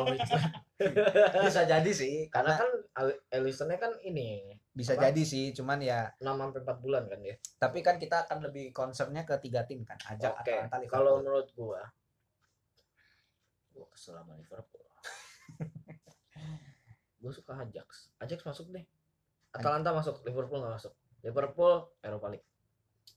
Michelin 0.10 0.52
bisa 1.46 1.62
jadi 1.70 1.92
sih 1.94 2.26
karena 2.34 2.58
karena 2.58 2.74
kan 2.98 3.06
Alisonnya 3.38 3.78
kan 3.78 3.94
ini 4.02 4.58
bisa 4.74 4.98
apa? 4.98 5.10
jadi 5.10 5.22
sih 5.22 5.54
cuman 5.54 5.78
ya 5.78 6.10
6 6.18 6.26
sampai 6.26 6.62
4 6.66 6.84
bulan 6.84 7.04
kan 7.06 7.22
dia 7.22 7.38
tapi 7.62 7.86
kan 7.86 8.02
kita 8.02 8.26
akan 8.26 8.50
lebih 8.50 8.74
concernnya 8.74 9.22
ke 9.28 9.38
tiga 9.38 9.62
tim 9.70 9.86
kan 9.86 10.00
ajak 10.10 10.42
Oke, 10.42 10.50
Atalanta 10.58 10.78
Liverpool 10.82 10.90
kalau 10.90 11.14
menurut 11.22 11.48
gua 11.54 11.82
gua 13.72 13.86
kesel 13.94 14.14
sama 14.20 14.34
Liverpool. 14.38 14.86
gua 17.22 17.32
suka 17.34 17.54
Ajax. 17.58 18.12
Ajax 18.20 18.40
masuk 18.46 18.68
deh. 18.76 18.86
Atalanta 19.52 19.90
masuk, 19.96 20.22
Liverpool 20.28 20.60
nggak 20.62 20.76
masuk. 20.78 20.94
Liverpool 21.26 21.90
Eropa 22.02 22.28
League. 22.30 22.48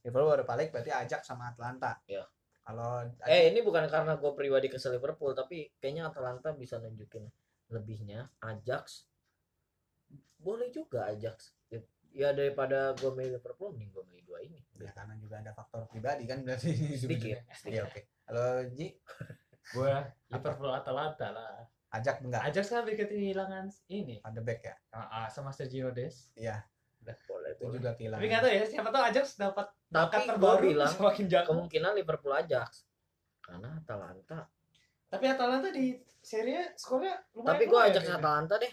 Liverpool 0.04 0.30
baru 0.36 0.44
balik 0.44 0.68
berarti 0.72 0.92
ajak 0.92 1.24
sama 1.24 1.52
Atlanta 1.52 1.96
Iya. 2.04 2.28
Kalau 2.64 3.04
Eh, 3.24 3.52
ini 3.52 3.60
bukan 3.60 3.84
karena 3.86 4.16
gua 4.16 4.32
pribadi 4.32 4.66
kesel 4.66 4.96
Liverpool, 4.96 5.32
tapi 5.32 5.68
kayaknya 5.76 6.08
Atalanta 6.08 6.50
bisa 6.52 6.76
nunjukin 6.76 7.28
lebihnya. 7.68 8.32
Ajax 8.40 9.06
boleh 10.36 10.68
juga 10.68 11.08
Ajax. 11.08 11.52
Ya 12.14 12.30
daripada 12.30 12.94
gua 12.94 13.10
milih 13.10 13.36
Liverpool, 13.36 13.74
mending 13.74 13.90
gua 13.90 14.04
milih 14.06 14.22
dua 14.24 14.38
ini. 14.40 14.60
ya 14.74 14.90
karena 14.90 15.14
juga 15.16 15.38
ada 15.38 15.50
faktor 15.50 15.86
pribadi 15.86 16.24
kan 16.24 16.42
berarti 16.42 16.70
Sedikit, 16.96 17.38
Iya 17.38 17.54
sedikit. 17.54 17.82
oke 17.86 18.00
halo 18.24 18.46
Ji 18.70 18.86
Gue 19.66 19.94
Liverpool 20.28 20.70
Atalanta 20.70 21.28
lah. 21.30 21.62
ajak 21.90 22.20
enggak 22.20 22.42
Ajax 22.44 22.64
kan 22.68 22.82
habis 22.82 22.94
kehilangan 22.96 23.64
ini. 23.88 24.18
De 24.20 24.40
Beek 24.40 24.62
ya 24.62 24.74
Ah, 24.90 25.08
ah, 25.14 25.26
sama 25.26 25.50
Sergio 25.50 25.90
Des. 25.90 26.30
iya 26.34 26.62
Boleh, 27.24 27.52
itu 27.52 27.62
boleh. 27.62 27.78
juga 27.78 27.90
kehilangan 27.94 28.18
Tapi 28.18 28.28
nggak 28.28 28.42
tahu 28.42 28.52
ya, 28.52 28.64
siapa 28.64 28.88
tahu 28.90 29.02
Ajax 29.04 29.26
dapat 29.36 29.66
Tapi 29.94 30.26
terbaru 30.26 30.58
bilang 30.74 30.90
semakin 30.90 31.24
jago. 31.30 31.46
kemungkinan 31.54 31.94
Liverpool 31.94 32.34
Ajax. 32.34 32.82
Karena 33.38 33.78
Atalanta 33.78 34.50
Tapi 35.06 35.24
Atalanta 35.30 35.70
di 35.70 35.94
serinya 36.18 36.66
skornya 36.74 37.14
lumayan. 37.38 37.54
Tapi 37.54 37.64
gue 37.70 37.80
ajak 37.86 38.02
kayaknya. 38.02 38.18
Atalanta 38.18 38.54
deh. 38.58 38.72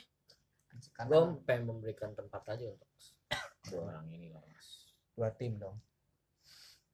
Gue 1.06 1.22
pengen 1.46 1.64
memberikan 1.70 2.10
tempat 2.18 2.42
aja 2.58 2.66
untuk 2.74 2.90
dua 3.70 3.82
orang 3.94 4.06
ini 4.10 4.28
lah 4.34 4.42
mas. 4.50 4.68
dua 5.16 5.30
tim 5.38 5.54
dong 5.56 5.78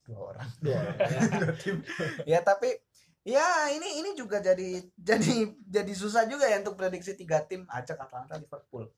dua 0.03 0.35
orang 0.35 0.47
Dua 0.59 0.75
orang. 0.77 0.97
ya. 1.07 1.21
dua 1.41 1.53
tim 1.55 1.75
ya 2.27 2.39
tapi 2.43 2.69
ya 3.23 3.71
ini 3.71 4.03
ini 4.03 4.09
juga 4.13 4.43
jadi 4.43 4.83
jadi 4.93 5.33
jadi 5.63 5.93
susah 5.95 6.27
juga 6.27 6.45
ya 6.45 6.59
untuk 6.61 6.75
prediksi 6.75 7.15
tiga 7.15 7.39
tim 7.47 7.63
ajak 7.71 7.97
Atalanta 7.97 8.35
Liverpool 8.37 8.91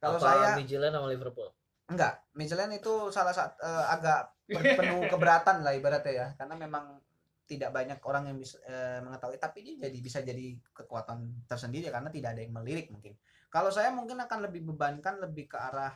kalau 0.00 0.16
Apa 0.16 0.24
saya 0.32 0.56
Midtjylland 0.56 0.96
sama 0.96 1.08
Liverpool. 1.12 1.48
Enggak 1.90 2.14
Michelin 2.32 2.70
itu 2.72 3.10
salah 3.10 3.34
satu 3.34 3.58
agak 3.90 4.46
pen- 4.46 4.78
penuh 4.78 5.02
keberatan 5.10 5.60
lah 5.60 5.74
ibaratnya 5.74 6.12
ya. 6.14 6.26
Karena 6.38 6.54
memang 6.54 7.02
tidak 7.44 7.74
banyak 7.74 7.98
orang 8.06 8.30
yang 8.30 8.38
bisa 8.38 8.62
eh, 8.62 9.02
mengetahui. 9.02 9.36
Tapi 9.36 9.58
dia 9.60 9.90
jadi 9.90 9.98
bisa 9.98 10.18
jadi 10.22 10.54
kekuatan 10.70 11.44
tersendiri 11.50 11.90
karena 11.90 12.06
tidak 12.08 12.38
ada 12.38 12.40
yang 12.40 12.54
melirik 12.54 12.88
mungkin. 12.88 13.18
Kalau 13.50 13.74
saya 13.74 13.90
mungkin 13.90 14.22
akan 14.22 14.46
lebih 14.46 14.62
bebankan 14.62 15.18
lebih 15.18 15.50
ke 15.50 15.58
arah 15.58 15.90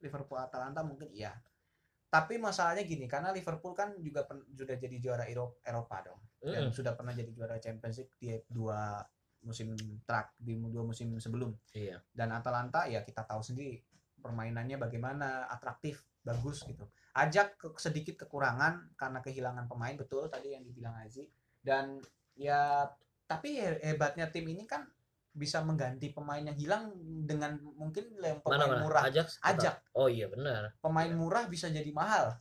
Liverpool 0.00 0.40
Atalanta 0.40 0.80
mungkin 0.80 1.12
iya. 1.12 1.36
Tapi 2.08 2.40
masalahnya 2.40 2.88
gini 2.88 3.04
karena 3.04 3.28
Liverpool 3.36 3.76
kan 3.76 3.92
juga 4.00 4.24
pen- 4.24 4.48
sudah 4.56 4.80
jadi 4.80 4.96
juara 4.96 5.28
Euro- 5.28 5.60
Eropa 5.60 6.00
dong. 6.08 6.20
Dan 6.40 6.70
Mm. 6.70 6.72
sudah 6.72 6.96
pernah 6.96 7.12
jadi 7.12 7.28
juara 7.36 7.60
Champions 7.60 8.00
League 8.00 8.16
di 8.16 8.32
dua 8.48 9.04
musim 9.38 9.76
trak 10.02 10.32
di 10.40 10.56
dua 10.56 10.82
musim 10.82 11.14
sebelum. 11.20 11.52
Iya. 11.70 12.00
dan 12.10 12.32
Atalanta 12.32 12.88
ya 12.88 13.04
kita 13.04 13.22
tahu 13.22 13.38
sendiri 13.38 13.78
permainannya 14.18 14.76
bagaimana 14.76 15.46
atraktif 15.48 16.02
bagus 16.22 16.62
gitu 16.66 16.84
ajak 17.16 17.56
ke, 17.58 17.66
sedikit 17.80 18.14
kekurangan 18.26 18.94
karena 18.94 19.18
kehilangan 19.24 19.64
pemain 19.66 19.96
betul 19.96 20.28
tadi 20.28 20.54
yang 20.54 20.62
dibilang 20.62 20.94
Aziz 21.00 21.26
dan 21.64 21.98
ya 22.38 22.86
tapi 23.26 23.58
he- 23.58 23.80
hebatnya 23.82 24.30
tim 24.30 24.46
ini 24.46 24.64
kan 24.68 24.86
bisa 25.34 25.62
mengganti 25.62 26.10
pemain 26.10 26.42
yang 26.42 26.56
hilang 26.58 26.90
dengan 27.22 27.58
mungkin 27.78 28.10
yang 28.18 28.42
Mana 28.42 28.64
pemain 28.66 28.70
mana? 28.74 28.82
murah 28.82 29.02
Ajax. 29.06 29.38
Ajax. 29.38 29.78
Oh 29.94 30.10
iya 30.10 30.26
benar. 30.26 30.74
pemain 30.82 31.10
murah 31.14 31.46
bisa 31.46 31.70
jadi 31.70 31.90
mahal 31.94 32.34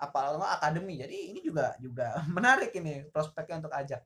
apalagi 0.00 0.40
akademi 0.40 0.96
jadi 0.96 1.12
ini 1.30 1.40
juga 1.44 1.76
juga 1.76 2.16
menarik 2.36 2.72
ini 2.72 3.04
prospeknya 3.12 3.60
untuk 3.66 3.74
ajak 3.76 4.00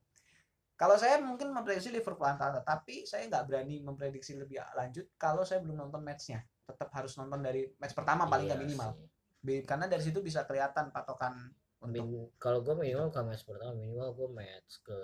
kalau 0.74 0.98
saya 0.98 1.22
mungkin 1.22 1.54
memprediksi 1.54 1.94
Liverpool 1.94 2.26
Atalanta 2.26 2.60
tapi 2.66 3.06
saya 3.06 3.30
nggak 3.30 3.46
berani 3.46 3.78
memprediksi 3.78 4.34
lebih 4.34 4.58
lanjut 4.74 5.06
kalau 5.14 5.46
saya 5.46 5.62
belum 5.62 5.78
nonton 5.86 6.02
matchnya 6.02 6.42
tetap 6.64 6.88
harus 6.90 7.12
nonton 7.14 7.40
dari 7.40 7.68
match 7.76 7.92
pertama 7.92 8.24
paling 8.24 8.46
nggak 8.46 8.56
Iya 8.56 8.66
minimal 8.66 8.90
sih. 8.94 9.60
Karena 9.62 9.84
dari 9.84 10.00
situ 10.00 10.18
bisa 10.18 10.42
kelihatan 10.42 10.88
patokan 10.88 11.36
untuk 11.78 12.00
Min- 12.00 12.32
kalau 12.34 12.60
gue 12.60 12.72
minimal 12.74 13.08
ke 13.08 13.20
match 13.20 13.44
pertama 13.44 13.72
minimal 13.72 14.08
gue 14.10 14.28
match 14.30 14.80
ke 14.80 14.98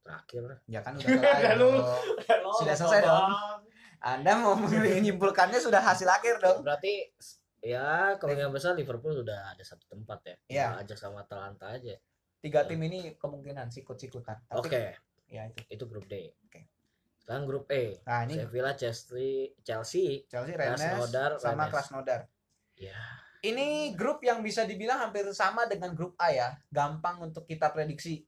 terakhir 0.00 0.44
ya 0.66 0.80
kan 0.80 0.92
udah 0.94 1.06
selesai 1.14 1.54
Lu. 1.54 1.70
dong. 1.70 2.54
Sudah 2.58 2.74
selesai 2.74 3.00
dong. 3.00 3.30
Anda 4.00 4.36
mau 4.36 4.52
menyimpulkannya 4.54 5.56
sudah 5.56 5.80
hasil 5.80 6.04
akhir 6.06 6.36
dong 6.36 6.60
berarti 6.60 7.08
ya 7.58 8.18
kemungkinan 8.18 8.50
besar 8.50 8.74
Liverpool 8.74 9.14
sudah 9.14 9.48
ada 9.48 9.62
satu 9.62 9.86
tempat 9.86 10.18
ya 10.20 10.36
Iya. 10.44 10.66
Tinggal 10.68 10.82
Ajax 10.82 10.98
sama 11.00 11.18
Atalanta 11.22 11.66
aja 11.70 11.96
tiga 12.36 12.60
tim 12.68 12.76
ini 12.82 13.16
kemungkinan 13.16 13.72
sikut-sikutan 13.72 14.36
oke 14.52 14.82
ya 15.24 15.48
itu 15.48 15.64
itu 15.70 15.84
grup 15.86 16.04
D 16.04 16.28
Oke. 16.44 16.68
Sekarang 17.24 17.48
grup 17.48 17.64
E. 17.72 18.04
Nah 18.04 18.28
ini 18.28 18.36
Sevilla 18.36 18.76
Chelsea 18.76 19.56
Chelsea 19.64 20.28
Chelsea 20.28 20.52
Rennes 20.52 20.76
Krasnodar 20.76 21.30
sama 21.40 21.64
Rennes. 21.64 21.72
Krasnodar. 21.72 22.20
Ya. 22.76 23.00
Ini 23.40 23.92
grup 23.92 24.20
yang 24.20 24.40
bisa 24.40 24.64
dibilang 24.64 25.00
hampir 25.00 25.24
sama 25.32 25.64
dengan 25.64 25.96
grup 25.96 26.12
A 26.16 26.28
ya. 26.28 26.52
Gampang 26.68 27.24
untuk 27.24 27.44
kita 27.44 27.72
prediksi. 27.72 28.20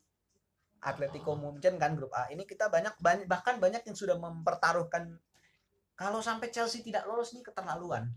Atletico 0.80 1.32
Oh. 1.32 1.36
Munchen 1.36 1.76
kan 1.76 1.92
grup 1.92 2.12
A. 2.12 2.28
Ini 2.28 2.44
kita 2.44 2.68
banyak, 2.68 2.96
banyak 2.96 3.26
bahkan 3.26 3.56
banyak 3.58 3.84
yang 3.84 3.96
sudah 3.96 4.16
mempertaruhkan 4.16 5.18
kalau 5.92 6.20
sampai 6.20 6.48
Chelsea 6.48 6.80
tidak 6.80 7.04
lolos 7.04 7.32
nih 7.32 7.40
keterlaluan. 7.42 8.12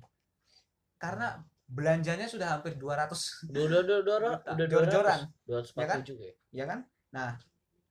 Karena 0.95 1.39
belanjanya 1.65 2.27
sudah 2.27 2.55
hampir 2.59 2.75
200 2.75 3.51
udah 3.51 3.63
udah 3.63 3.81
udah 3.83 4.15
udah 4.55 4.67
Jor-joran. 4.67 5.19
dua 5.47 5.59
ratus 5.63 5.71
Ya 5.75 5.85
kan? 5.87 5.99
ya? 6.03 6.33
Ya 6.51 6.65
kan? 6.67 6.79
Nah 7.15 7.29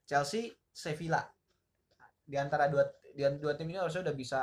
Chelsea 0.04 0.52
Sevilla 0.68 1.25
di 2.28 2.37
antara 2.37 2.68
dua 2.68 2.85
di 3.08 3.25
antara 3.25 3.40
dua 3.42 3.54
tim 3.54 3.66
ini 3.66 3.76
harusnya 3.76 4.04
udah 4.04 4.14
bisa 4.14 4.40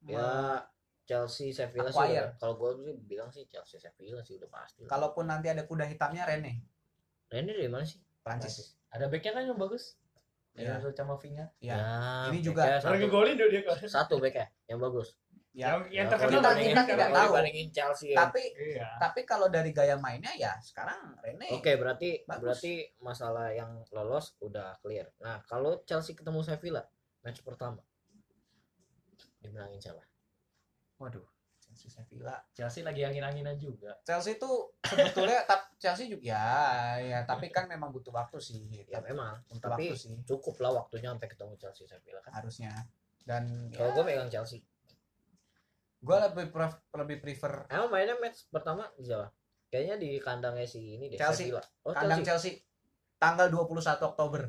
ya 0.00 0.62
Chelsea 1.02 1.50
Sevilla 1.50 1.84
sih 1.84 1.98
Acquire. 1.98 2.14
udah- 2.24 2.32
kalau 2.38 2.54
gue 2.54 2.70
sih 2.80 2.94
bilang 3.02 3.28
sih 3.28 3.44
Chelsea 3.44 3.76
Sevilla 3.76 4.22
sih 4.22 4.38
udah 4.38 4.48
pasti 4.48 4.86
kalaupun 4.86 5.26
nanti 5.26 5.48
ada 5.48 5.62
kuda 5.62 5.84
hitamnya 5.84 6.24
Rene 6.24 6.62
Rene 7.26 7.50
dari 7.50 7.66
mana 7.66 7.82
sih 7.82 7.98
Prancis 8.20 8.78
Ada 8.88 9.10
backnya 9.10 9.34
kan 9.34 9.42
yang 9.44 9.58
bagus. 9.58 9.98
Ya. 10.54 10.78
Yang 10.78 10.94
sama 10.94 11.18
Vinga. 11.18 11.50
Ya. 11.58 11.74
Ya, 11.74 11.82
Ini 12.30 12.38
backnya 12.38 12.40
juga. 12.40 12.62
Orang 12.80 13.00
ngegolin 13.02 13.34
dia 13.34 13.48
dia. 13.50 13.62
satu 13.84 14.22
back 14.22 14.34
ya 14.34 14.46
yang 14.64 14.78
bagus. 14.78 15.18
Ya. 15.50 15.66
Yang 15.66 15.78
yang 15.90 16.06
Ya, 16.06 16.12
terkenal 16.14 16.30
kita- 16.30 16.62
kita 16.62 16.82
tidak 16.86 16.98
kan. 17.04 17.16
tahu. 17.16 17.30
dibandingin 17.34 17.68
Chelsea 17.68 18.08
ya. 18.10 18.16
Tapi 18.22 18.42
Iya. 18.54 18.86
tapi 18.96 19.20
kalau 19.22 19.50
dari 19.50 19.70
gaya 19.70 19.98
mainnya 19.98 20.30
ya 20.32 20.54
sekarang 20.60 21.18
Rene 21.20 21.50
Oke, 21.50 21.74
berarti 21.74 22.22
Bagus. 22.22 22.38
berarti 22.40 22.72
masalah 22.98 23.50
yang 23.50 23.82
lolos 23.90 24.38
udah 24.38 24.78
clear. 24.78 25.10
Nah, 25.18 25.42
kalau 25.42 25.82
Chelsea 25.82 26.14
ketemu 26.14 26.38
Sevilla 26.40 26.86
match 27.24 27.40
pertama 27.40 27.80
dimenangin 29.40 29.80
siapa? 29.80 30.00
waduh 30.96 31.24
Chelsea 31.58 31.88
Sevilla 31.88 32.36
Chelsea 32.52 32.80
lagi 32.80 33.02
angin-anginan 33.02 33.56
juga. 33.56 33.96
Chelsea 34.02 34.36
itu 34.36 34.50
sebetulnya 34.80 35.42
tap 35.48 35.74
Chelsea 35.74 36.06
juga 36.06 36.22
ya 36.22 36.46
ya 36.96 37.18
tapi 37.24 37.48
kan 37.48 37.66
memang 37.66 37.90
butuh 37.90 38.12
waktu 38.12 38.38
sih 38.38 38.62
Ya 38.86 39.00
memang, 39.00 39.42
butuh 39.50 39.72
tapi 39.72 39.90
waktu 39.90 39.96
sih 39.98 40.14
cukup 40.22 40.60
lah 40.60 40.70
waktunya 40.78 41.10
sampai 41.10 41.26
ketemu 41.26 41.52
Chelsea 41.58 41.84
Sevilla 41.84 42.20
kan. 42.20 42.30
harusnya 42.36 42.72
dan 43.24 43.72
Kalau 43.72 43.90
ya, 43.90 43.94
gue 43.96 44.04
megang 44.04 44.30
Chelsea. 44.30 44.60
gue 45.98 46.16
lebih 46.20 46.52
pref- 46.52 46.84
lebih 46.94 47.16
prefer 47.18 47.64
Emang 47.66 47.88
mainnya 47.90 48.20
match 48.20 48.44
pertama 48.48 48.84
di 48.94 49.02
siapa? 49.02 49.32
Kayaknya 49.66 49.96
di 49.98 50.10
kandangnya 50.20 50.68
si 50.68 50.94
ini 50.94 51.08
deh, 51.08 51.16
Chelsea. 51.16 51.48
Sevilla. 51.50 51.64
Oh, 51.82 51.90
kandang 51.90 52.20
Chelsea. 52.20 52.60
Chelsea 52.60 52.62
tanggal 53.16 53.48
21 53.48 53.82
Oktober 54.04 54.42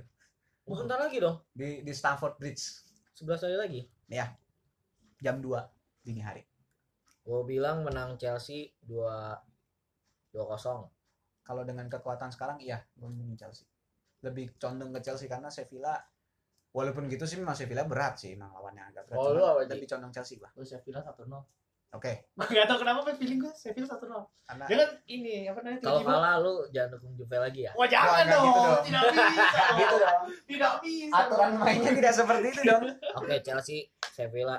Oh, 0.65 0.73
bentar 0.81 0.97
lagi 0.97 1.21
dong. 1.21 1.45
di 1.53 1.85
di 1.85 1.93
Stamford 1.93 2.41
Bridge 2.41 2.63
11 3.13 3.45
hari 3.45 3.55
lagi. 3.57 3.81
jam 5.21 5.37
2 5.41 6.05
dini 6.05 6.21
hari 6.21 6.41
Gue 7.25 7.41
bilang 7.45 7.81
menang 7.85 8.17
Chelsea 8.17 8.69
2 8.85 10.33
2-0. 10.33 10.89
kalau 11.45 11.61
dengan 11.61 11.85
kekuatan 11.87 12.33
sekarang 12.33 12.57
iya 12.59 12.81
gue 12.97 13.05
mending 13.05 13.37
Chelsea 13.37 13.65
lebih 14.25 14.57
condong 14.57 14.89
ke 14.97 14.99
Chelsea 15.05 15.29
karena 15.29 15.47
Sevilla 15.53 15.95
walaupun 16.73 17.05
gitu 17.07 17.23
sih 17.29 17.37
memang 17.37 17.53
Sevilla 17.53 17.85
berat 17.85 18.17
sih 18.17 18.33
emang 18.33 18.49
lawannya 18.51 18.89
agak 18.89 19.05
berat 19.07 19.17
Oh, 19.21 19.31
lu 19.37 19.45
lebih 19.69 19.87
condong 19.87 20.11
Chelsea 20.11 20.41
gua 20.41 20.49
Terus 20.57 20.73
Sevilla 20.73 21.05
1-0. 21.05 21.29
Oke 21.95 22.13
Gak 22.45 22.65
tau 22.65 22.77
kenapa 22.77 22.99
tapi 23.01 23.15
feeling 23.17 23.39
gue 23.39 23.51
Sevilla 23.51 23.87
1-0. 23.87 24.03
karena 24.43 24.63
Dia 24.67 24.75
kan 24.77 24.89
ini 25.07 25.35
apa 25.47 25.59
namanya? 25.59 25.79
Kalau 25.79 25.99
kalah 26.03 26.33
lu 26.37 26.53
jangan 26.69 26.89
dukung 26.93 27.11
Juve 27.15 27.37
lagi 27.37 27.61
ya. 27.63 27.71
Wah 27.73 27.87
jangan 27.87 28.05
Wah, 28.05 28.15
nggak 28.17 28.29
dong. 28.29 28.45
gitu 28.45 28.59
dong. 28.61 28.83
Tidak 28.83 29.01
bisa. 29.09 29.61
gitu 29.79 29.95
dong 29.97 30.21
Tidak 30.45 30.73
bisa. 30.81 31.15
aturan 31.17 31.49
dong. 31.49 31.63
mainnya 31.63 31.91
tidak 31.93 32.13
seperti 32.13 32.47
itu 32.49 32.61
dong 32.63 32.83
Oke, 33.15 33.35
Chelsea, 33.41 33.79
Sevilla. 34.07 34.57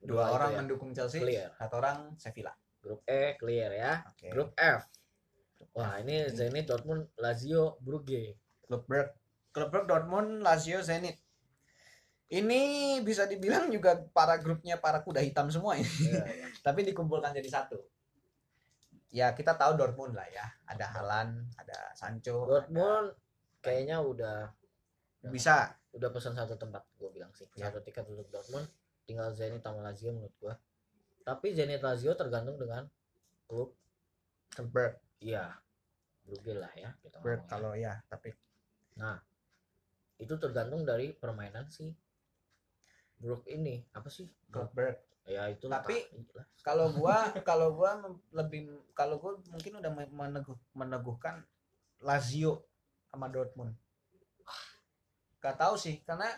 dua 0.00 0.24
itu 0.24 0.32
orang 0.32 0.50
ya. 0.50 0.58
mendukung 0.58 0.90
Chelsea 0.90 1.20
Clear. 1.20 1.52
satu 1.54 1.74
orang 1.76 1.98
Sevilla 2.16 2.52
Grup 2.80 3.04
E 3.04 3.36
clear 3.36 3.70
ya. 3.70 3.92
oke 4.02 4.26
Grup 4.28 4.50
F. 4.56 4.80
Wah, 5.70 6.00
ini 6.00 6.24
Zenit 6.28 6.64
Dortmund, 6.64 7.12
Lazio, 7.14 7.76
Brugge. 7.78 8.34
klub 8.64 8.82
Brugge 8.84 9.12
klub 9.50 9.68
Brugge 9.68 9.86
Dortmund 9.86 10.40
Lazio 10.40 10.80
Zenit 10.80 11.20
ini 12.30 12.60
bisa 13.02 13.26
dibilang 13.26 13.68
juga 13.70 13.98
para 14.14 14.38
grupnya 14.38 14.78
para 14.78 15.02
kuda 15.02 15.18
hitam 15.22 15.50
semua 15.50 15.74
ini 15.74 15.90
iya. 16.06 16.24
tapi 16.66 16.86
dikumpulkan 16.86 17.34
jadi 17.34 17.50
satu 17.50 17.78
ya 19.10 19.34
kita 19.34 19.58
tahu 19.58 19.74
Dortmund 19.74 20.14
lah 20.14 20.26
ya 20.30 20.46
ada 20.70 20.86
Halan 20.94 21.50
ada 21.58 21.90
Sancho 21.98 22.46
Dortmund 22.46 23.12
kayaknya 23.60 24.00
udah 24.00 24.48
ada- 24.48 25.30
bisa 25.30 25.74
udah 25.90 26.08
pesan 26.14 26.38
satu 26.38 26.54
tempat 26.54 26.86
gue 26.96 27.10
bilang 27.10 27.32
sih. 27.34 27.46
Ya. 27.58 27.68
Satu 27.70 27.82
tiket 27.82 28.06
untuk 28.06 28.30
Dortmund, 28.30 28.66
tinggal 29.04 29.34
Zenit 29.34 29.62
sama 29.62 29.82
Lazio 29.82 30.14
menurut 30.14 30.34
gua. 30.38 30.54
Tapi 31.26 31.50
Zenit 31.50 31.82
Lazio 31.82 32.14
tergantung 32.14 32.56
dengan 32.56 32.86
klub 33.50 33.74
Brugge 34.70 34.98
iya. 35.22 35.50
Brugge 36.26 36.54
lah 36.54 36.70
ya 36.78 36.90
ngomongnya. 37.02 37.46
kalau 37.46 37.72
ya 37.74 37.94
tapi 38.06 38.34
itu 40.20 40.34
tergantung 40.36 40.84
dari 40.84 41.16
permainan 41.16 41.64
si 41.72 41.88
Brook 43.20 43.44
ini 43.52 43.84
apa 43.92 44.08
sih? 44.08 44.26
Brugge 44.48 44.96
ya 45.28 45.46
itu 45.52 45.68
Tapi- 45.68 46.08
kalau 46.64 46.90
gua 46.90 47.28
kalau 47.48 47.76
gua 47.76 48.00
lebih 48.32 48.66
kalau 48.96 49.20
gua 49.20 49.36
mungkin 49.52 49.78
udah 49.78 49.92
me- 49.92 50.10
meneguh 50.10 50.58
meneguhkan 50.74 51.44
Lazio 52.00 52.64
sama 53.12 53.28
Dortmund. 53.28 53.76
Gak 55.40 55.56
tahu 55.60 55.76
sih 55.76 56.00
karena 56.02 56.28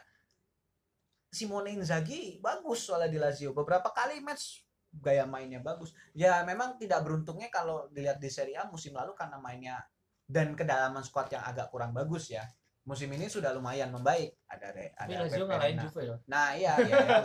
Simone 1.33 1.73
Inzaghi 1.73 2.43
bagus 2.43 2.85
soalnya 2.85 3.09
di 3.09 3.19
Lazio. 3.23 3.55
Beberapa 3.57 3.89
kali 3.95 4.21
match 4.21 4.67
gaya 4.93 5.25
mainnya 5.25 5.63
bagus. 5.63 5.97
Ya 6.13 6.45
memang 6.45 6.77
tidak 6.77 7.01
beruntungnya 7.07 7.49
kalau 7.49 7.89
dilihat 7.89 8.21
di 8.21 8.29
Serie 8.29 8.59
A 8.61 8.69
musim 8.69 8.93
lalu 8.93 9.17
karena 9.17 9.41
mainnya 9.41 9.81
dan 10.29 10.53
kedalaman 10.53 11.01
squad 11.01 11.33
yang 11.33 11.45
agak 11.47 11.73
kurang 11.73 11.97
bagus 11.97 12.29
ya 12.33 12.45
musim 12.83 13.07
ini 13.15 13.31
sudah 13.31 13.55
lumayan 13.55 13.95
membaik 13.95 14.35
ada 14.51 14.75
re, 14.75 14.91
Tapi 14.93 15.15
ada 15.15 15.23
Lazio 15.23 15.45
ngalahin. 15.47 15.79
Juve 15.79 16.03
loh. 16.03 16.19
nah 16.27 16.51
iya 16.53 16.75
iya, 16.83 16.95
iya. 16.99 17.19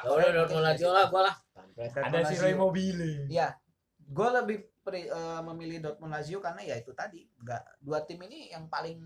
Ya 0.00 0.08
udah 0.08 0.44
dari 0.48 0.56
Lazio 0.64 0.90
lah 0.90 1.04
gua 1.08 1.22
lah 1.28 1.36
Ada 1.76 2.18
si. 2.26 2.40
Roy 2.40 2.56
Mobile. 2.56 3.28
Iya, 3.28 3.52
gue 3.98 4.28
lebih 4.40 4.58
pri- 4.80 5.08
eh, 5.08 5.40
memilih 5.44 5.78
Dortmund 5.80 6.12
Lazio 6.12 6.40
karena 6.40 6.60
ya 6.60 6.76
itu 6.76 6.92
tadi, 6.92 7.24
nggak 7.38 7.80
dua 7.80 8.04
tim 8.04 8.20
ini 8.24 8.52
yang 8.52 8.66
paling 8.66 8.98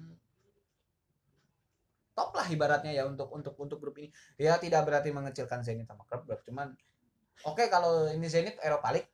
top 2.16 2.33
lah 2.33 2.47
ibaratnya 2.49 2.90
ya 2.90 3.05
untuk 3.05 3.29
untuk 3.29 3.53
untuk 3.61 3.77
grup 3.77 3.99
ini. 3.99 4.09
Ya 4.40 4.57
tidak 4.57 4.88
berarti 4.88 5.12
mengecilkan 5.12 5.61
Zenit 5.61 5.85
sama 5.85 6.07
Klub 6.09 6.25
cuman 6.42 6.73
oke 7.45 7.66
kalau 7.69 8.09
ini 8.09 8.25
Zenit 8.27 8.57
Eropa 8.64 8.88
League, 8.97 9.11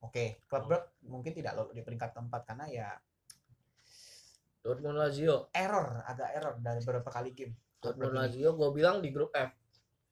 oke 0.00 0.40
Klub 0.48 0.64
Brugge 0.64 0.88
mungkin 1.04 1.32
tidak 1.36 1.52
lolos 1.52 1.76
di 1.76 1.84
peringkat 1.84 2.16
keempat 2.16 2.42
karena 2.48 2.64
ya 2.70 2.88
Dortmund 4.66 4.98
Lazio 4.98 5.46
error 5.54 6.02
agak 6.02 6.28
error 6.34 6.54
dari 6.58 6.82
beberapa 6.82 7.06
kali 7.08 7.30
game. 7.30 7.54
Dortmund. 7.78 8.12
Lazio 8.12 8.50
gua 8.52 8.70
bilang 8.70 8.98
di 8.98 9.08
grup 9.08 9.30
F 9.30 9.54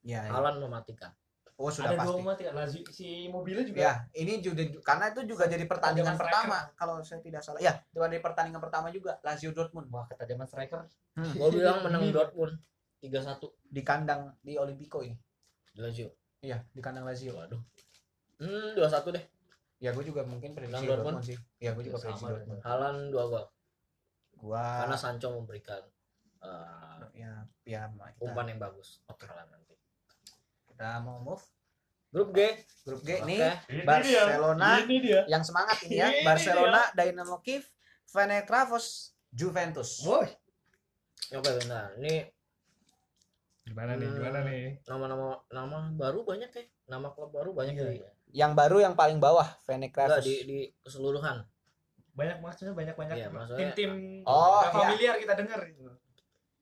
Ya, 0.01 0.23
ya. 0.23 0.31
Alan 0.31 0.61
mematikan 0.61 1.11
oh 1.55 1.71
sudah 1.71 1.91
Ada 1.91 1.99
pasti. 1.99 2.11
dua 2.13 2.19
mati 2.21 2.43
Lazio 2.47 2.83
si 2.89 3.09
Mobile 3.27 3.63
juga. 3.65 3.79
Ya, 3.79 3.93
ini 4.15 4.39
juga 4.39 4.63
karena 4.83 5.11
itu 5.11 5.23
juga 5.25 5.47
jadi 5.47 5.65
pertandingan 5.65 6.15
pertama 6.15 6.71
kalau 6.75 6.99
saya 7.01 7.19
tidak 7.19 7.41
salah. 7.41 7.59
Ya, 7.59 7.79
itu 7.85 7.99
ada 7.99 8.15
pertandingan 8.17 8.59
pertama 8.59 8.91
juga 8.91 9.19
Lazio 9.21 9.51
Dortmund. 9.51 9.87
Wah 9.89 10.07
ketajaman 10.07 10.47
striker. 10.47 10.87
gua 11.35 11.49
bilang 11.51 11.79
menang. 11.85 12.11
Dortmund 12.11 12.59
3-1 13.01 13.39
di 13.65 13.83
kandang 13.83 14.35
di 14.41 14.55
Olimpico 14.55 14.99
ini. 15.01 15.15
di 15.71 15.79
Lazio 15.79 16.11
Iya, 16.41 16.63
di 16.71 16.79
kandang 16.79 17.03
Lazio. 17.05 17.35
waduh 17.35 17.59
hmm 18.37 18.75
2-1 18.75 19.15
deh 19.15 19.25
Ya, 19.79 19.91
gue 19.93 20.01
juga 20.03 20.23
mungkin 20.23 20.55
prediksi 20.55 20.87
Dortmund, 20.87 21.21
Dortmund. 21.21 21.27
sih. 21.27 21.37
Ya, 21.59 21.71
gue 21.71 21.83
juga 21.83 21.99
Ya, 21.99 22.03
prediksi 22.03 22.25
Dortmund. 22.25 22.61
Halan 22.63 22.97
2 23.09 23.31
gol 23.31 23.45
Gua 24.45 24.85
karena 24.85 24.97
Sancho 25.01 25.33
memberikan 25.33 25.81
eh, 26.45 27.01
ya 27.17 27.33
ya 27.65 27.89
kita, 27.89 28.21
umpan 28.21 28.45
yang 28.53 28.61
bagus 28.61 29.01
oke 29.09 29.25
Halan 29.25 29.49
nanti 29.49 29.73
kita 30.69 31.01
mau 31.01 31.17
move 31.25 31.41
grup 32.13 32.29
G 32.37 32.53
grup 32.85 33.01
G 33.01 33.25
Oke. 33.25 33.25
nih 33.25 33.41
Ini 33.73 33.83
Barcelona. 33.89 34.67
dia. 34.77 34.85
Ini 34.85 34.97
dia. 35.01 35.21
yang 35.33 35.41
semangat 35.41 35.81
ini 35.89 35.97
ya. 35.97 36.09
Ini 36.13 36.23
Barcelona, 36.29 36.81
Dynamo 36.93 37.41
Kiev, 37.41 37.65
Fenerbahce, 38.05 39.17
Juventus. 39.33 40.05
Woi. 40.05 40.29
oke 41.33 41.51
bentar 41.57 41.97
ini 41.99 42.29
Gimana 43.65 43.97
nih? 43.97 44.05
Hmm. 44.13 44.17
Gimana 44.21 44.39
nih? 44.45 44.65
nama-nama 44.85 45.41
nama 45.49 45.77
baru 45.97 46.21
banyak 46.21 46.53
ya 46.53 46.65
nama 46.85 47.09
klub 47.17 47.33
baru 47.33 47.57
banyak 47.57 47.73
di, 47.73 48.05
iya. 48.05 48.11
Yang 48.45 48.53
baru 48.61 48.77
yang 48.85 48.93
paling 48.93 49.17
bawah 49.17 49.49
Fenerbahce. 49.65 50.21
di 50.21 50.35
di 50.45 50.59
keseluruhan 50.85 51.41
Banyak 52.15 52.39
maksudnya 52.39 52.73
banyak 52.73 52.95
banyak 52.95 53.17
Iya, 53.17 53.29
maksudnya- 53.29 53.59
tim-tim 53.61 53.91
Oh, 54.23 54.61
yang 54.61 54.65
iya. 54.65 54.71
familiar 54.73 55.15
kita 55.19 55.35
dengar. 55.35 55.61
gitu. 55.67 55.91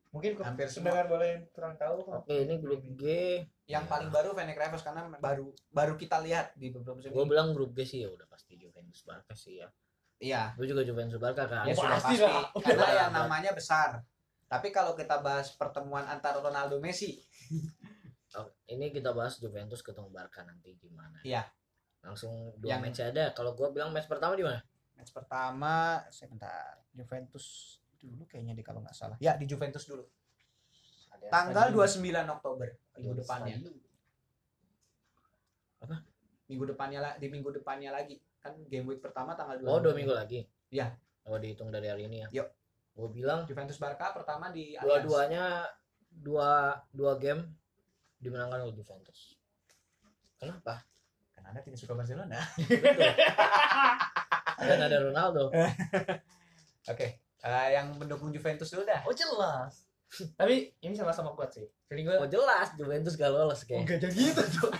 Mungkin 0.09 0.31
Hampir 0.37 0.67
semua. 0.67 0.93
pendengar 0.93 1.05
boleh 1.07 1.31
kurang 1.49 1.73
tahu. 1.73 1.97
oke 2.05 2.29
ini 2.29 2.57
grup 2.57 2.85
G 2.91 3.03
Yang 3.63 3.85
paling 3.87 4.09
baru 4.09 4.29
Fenerbahce 4.31 4.83
karena 4.83 5.01
baru 5.15 5.45
baru 5.71 5.93
kita 5.95 6.19
lihat 6.19 6.53
di 6.53 6.69
beberapa 6.69 6.93
musim 6.95 7.09
gue 7.09 7.25
bilang 7.25 7.49
grup 7.49 7.71
G 7.71 7.81
sih 7.81 7.99
ya 7.99 8.09
udah 8.09 8.27
pasti 8.27 8.53
Juventus 8.53 9.01
Barca 9.01 9.33
sih 9.33 9.57
ya 9.57 9.69
Iya, 10.19 10.53
gue 10.53 10.65
juga 10.65 10.81
Juventus 10.81 11.17
Barca 11.17 11.43
kan 11.43 11.63
ya 11.63 11.71
Ya, 11.71 11.75
sudah 11.75 11.97
pasti 11.97 12.13
pasti. 12.13 12.23
lah. 12.23 12.45
Karena 12.55 12.87
yang 12.99 13.11
namanya 13.11 13.51
besar. 13.51 14.05
Tapi 14.45 14.69
kalau 14.69 14.93
kita 14.93 15.17
bahas 15.17 15.49
pertemuan 15.51 16.05
antara 16.05 16.37
Ronaldo 16.37 16.77
Messi, 16.77 17.17
Oh, 18.33 18.49
ini 18.65 18.89
kita 18.89 19.09
bahas 19.09 19.37
Juventus 19.37 19.79
ketemu 19.79 20.09
Barca 20.09 20.41
nanti 20.41 20.73
gimana 20.75 21.21
Iya. 21.21 21.45
langsung 22.01 22.31
dua 22.57 22.69
Yang- 22.71 22.81
match 22.83 23.01
ada 23.03 23.23
kalau 23.31 23.53
gue 23.53 23.67
bilang 23.71 23.89
match 23.89 24.05
pertama 24.05 24.33
di 24.33 24.41
mana 24.41 24.57
match 24.93 25.11
pertama 25.11 26.01
sebentar 26.09 26.79
Juventus 26.93 27.77
dulu 27.97 28.27
kayaknya 28.27 28.53
di 28.53 28.63
kalau 28.63 28.83
nggak 28.83 28.93
salah. 28.93 29.15
Ya, 29.17 29.39
di 29.39 29.47
Juventus 29.47 29.87
dulu. 29.87 30.03
Ada 31.13 31.25
Tanggal 31.31 31.67
Stadium. 31.71 32.27
29 32.27 32.35
Oktober 32.35 32.67
minggu 32.99 33.15
depannya. 33.23 33.55
Stadium. 33.57 33.79
Minggu 36.43 36.65
depannya 36.67 36.99
lah 36.99 37.13
di 37.17 37.27
minggu 37.31 37.49
depannya 37.49 37.89
lagi. 37.91 38.19
Kan 38.43 38.59
game 38.67 38.91
week 38.91 38.99
pertama 38.99 39.31
tanggal 39.33 39.55
29. 39.55 39.71
oh 39.71 39.79
dua 39.79 39.93
minggu 39.95 40.11
lagi 40.11 40.43
Iya. 40.67 40.91
oh 41.23 41.39
dihitung 41.39 41.71
dari 41.71 41.87
hari 41.87 42.11
ini 42.11 42.27
ya 42.27 42.43
Yuk. 42.43 42.47
gue 42.91 43.07
bilang 43.15 43.47
Juventus 43.47 43.79
Barca 43.79 44.11
pertama 44.11 44.51
di 44.51 44.75
dua-duanya 44.75 45.63
dua 46.11 46.75
dua 46.91 47.15
game 47.15 47.47
dimenangkan 48.19 48.67
oleh 48.67 48.75
Juventus 48.75 49.39
kenapa 50.35 50.83
Karena 51.31 51.55
Anda 51.55 51.63
tidak 51.63 51.79
suka 51.79 51.95
Barcelona. 51.95 52.43
Betul. 52.59 52.83
dan 54.59 54.79
ada 54.79 54.97
Ronaldo 55.03 55.49
Oke. 56.91 57.23
Eh, 57.43 57.67
yang 57.75 57.95
mendukung 57.95 58.31
Juventus 58.31 58.71
dulu 58.71 58.83
dah. 58.83 59.03
Oh 59.07 59.15
jelas. 59.15 59.87
Tapi 60.39 60.71
ini 60.83 60.93
sama-sama 60.95 61.31
kuat 61.35 61.51
sih. 61.55 61.65
Feeling 61.87 62.11
gue 62.11 62.15
Oh 62.19 62.29
jelas 62.29 62.75
Juventus 62.75 63.15
gak 63.15 63.31
lolos 63.31 63.63
kayak. 63.63 63.87
enggak 63.87 63.99
jadi 64.03 64.15
gitu 64.15 64.43
tuh. 64.59 64.71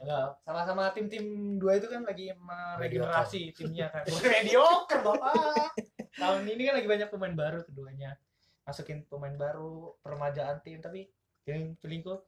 Enggak, 0.00 0.26
sama-sama 0.44 0.90
tim-tim 0.92 1.56
dua 1.60 1.78
itu 1.78 1.88
kan 1.88 2.04
lagi 2.04 2.32
meregenerasi 2.36 3.54
timnya 3.56 3.88
kan. 3.88 4.04
Mediocre, 4.08 5.00
Bapak. 5.00 5.72
Tahun 6.14 6.42
ini 6.48 6.62
kan 6.68 6.74
lagi 6.80 6.88
banyak 6.88 7.08
pemain 7.08 7.34
baru 7.36 7.60
keduanya. 7.64 8.16
Masukin 8.64 9.04
pemain 9.08 9.36
baru, 9.36 9.92
permajaan 10.00 10.64
tim 10.64 10.80
tapi 10.80 11.08
feeling 11.44 11.76
Match 12.04 12.24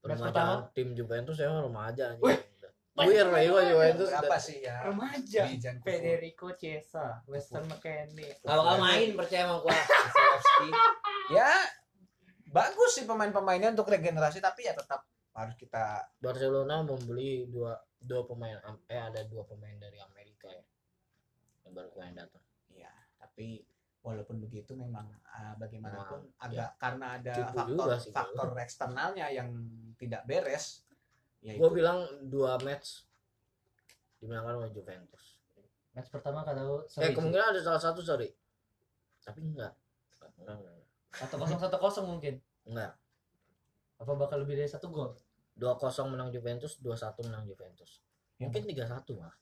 Permajaan 0.00 0.70
tim 0.72 0.94
Juventus 0.96 1.36
emang 1.42 1.68
remaja 1.68 2.16
Wih. 2.22 2.38
Lah 2.98 3.06
itu 3.06 3.54
Juventus. 3.70 4.08
berapa 4.10 4.26
udah- 4.26 4.42
sih 4.42 4.58
ya 4.66 4.76
remaja. 4.82 5.42
Federico 5.80 6.48
Chiesa, 6.58 7.22
Western 7.24 7.64
McKennie. 7.70 8.34
Kalau 8.42 8.66
gak 8.66 8.78
main 8.82 9.10
percaya 9.14 9.42
sama 9.46 9.56
gua. 9.62 9.72
Ya 11.30 11.46
bagus 12.50 12.98
sih 12.98 13.06
pemain-pemainnya 13.06 13.70
untuk 13.70 13.86
regenerasi 13.86 14.42
tapi 14.42 14.66
ya 14.66 14.74
tetap 14.74 15.06
harus 15.30 15.54
kita 15.54 16.10
Barcelona 16.18 16.82
membeli 16.82 17.46
dua 17.46 17.78
dua 18.02 18.26
pemain 18.26 18.58
eh 18.90 18.98
ada 18.98 19.22
dua 19.30 19.46
pemain 19.46 19.78
dari 19.78 20.02
Amerika 20.02 20.50
ya. 20.50 20.64
Yang 21.64 21.72
baru 21.78 21.88
kemarin 21.94 22.14
datang. 22.18 22.42
ya 22.70 22.90
tapi 23.14 23.62
walaupun 24.02 24.42
begitu 24.42 24.72
memang 24.74 25.06
ah, 25.28 25.54
bagaimanapun 25.54 26.26
Memang, 26.26 26.42
agak 26.42 26.70
karena 26.80 27.06
ada 27.20 27.34
Tipu 27.36 27.54
faktor 27.54 27.68
juga 27.76 27.96
sih, 28.00 28.10
faktor 28.10 28.48
eksternalnya 28.58 29.26
yang 29.30 29.48
tidak 29.94 30.22
beres 30.26 30.82
ya 31.40 31.56
Gua 31.56 31.68
itu 31.72 31.76
bilang 31.80 31.98
dua 32.28 32.60
match 32.60 33.04
dimenangkan 34.20 34.60
oleh 34.60 34.70
Juventus. 34.72 35.40
Match 35.96 36.12
pertama 36.12 36.44
kata 36.44 36.60
lu 36.62 36.84
Eh 37.00 37.10
kemungkinan 37.10 37.56
ada 37.56 37.60
salah 37.60 37.80
satu 37.80 38.04
sorry. 38.04 38.28
Tapi 39.24 39.40
enggak. 39.40 39.72
Enggak, 40.40 40.56
satu 41.12 41.34
kosong 41.36 41.60
satu 41.60 41.76
kosong 41.80 42.06
mungkin. 42.08 42.36
enggak. 42.64 42.92
Apa 44.00 44.12
bakal 44.16 44.44
lebih 44.44 44.56
dari 44.56 44.68
satu 44.68 44.88
gol? 44.88 45.12
2-0 45.60 45.76
menang 46.08 46.32
Juventus, 46.32 46.80
2-1 46.80 47.20
menang 47.28 47.44
Juventus. 47.44 48.00
Ya, 48.40 48.48
Mungkin 48.48 48.64
3-1 48.64 49.20
malah. 49.20 49.36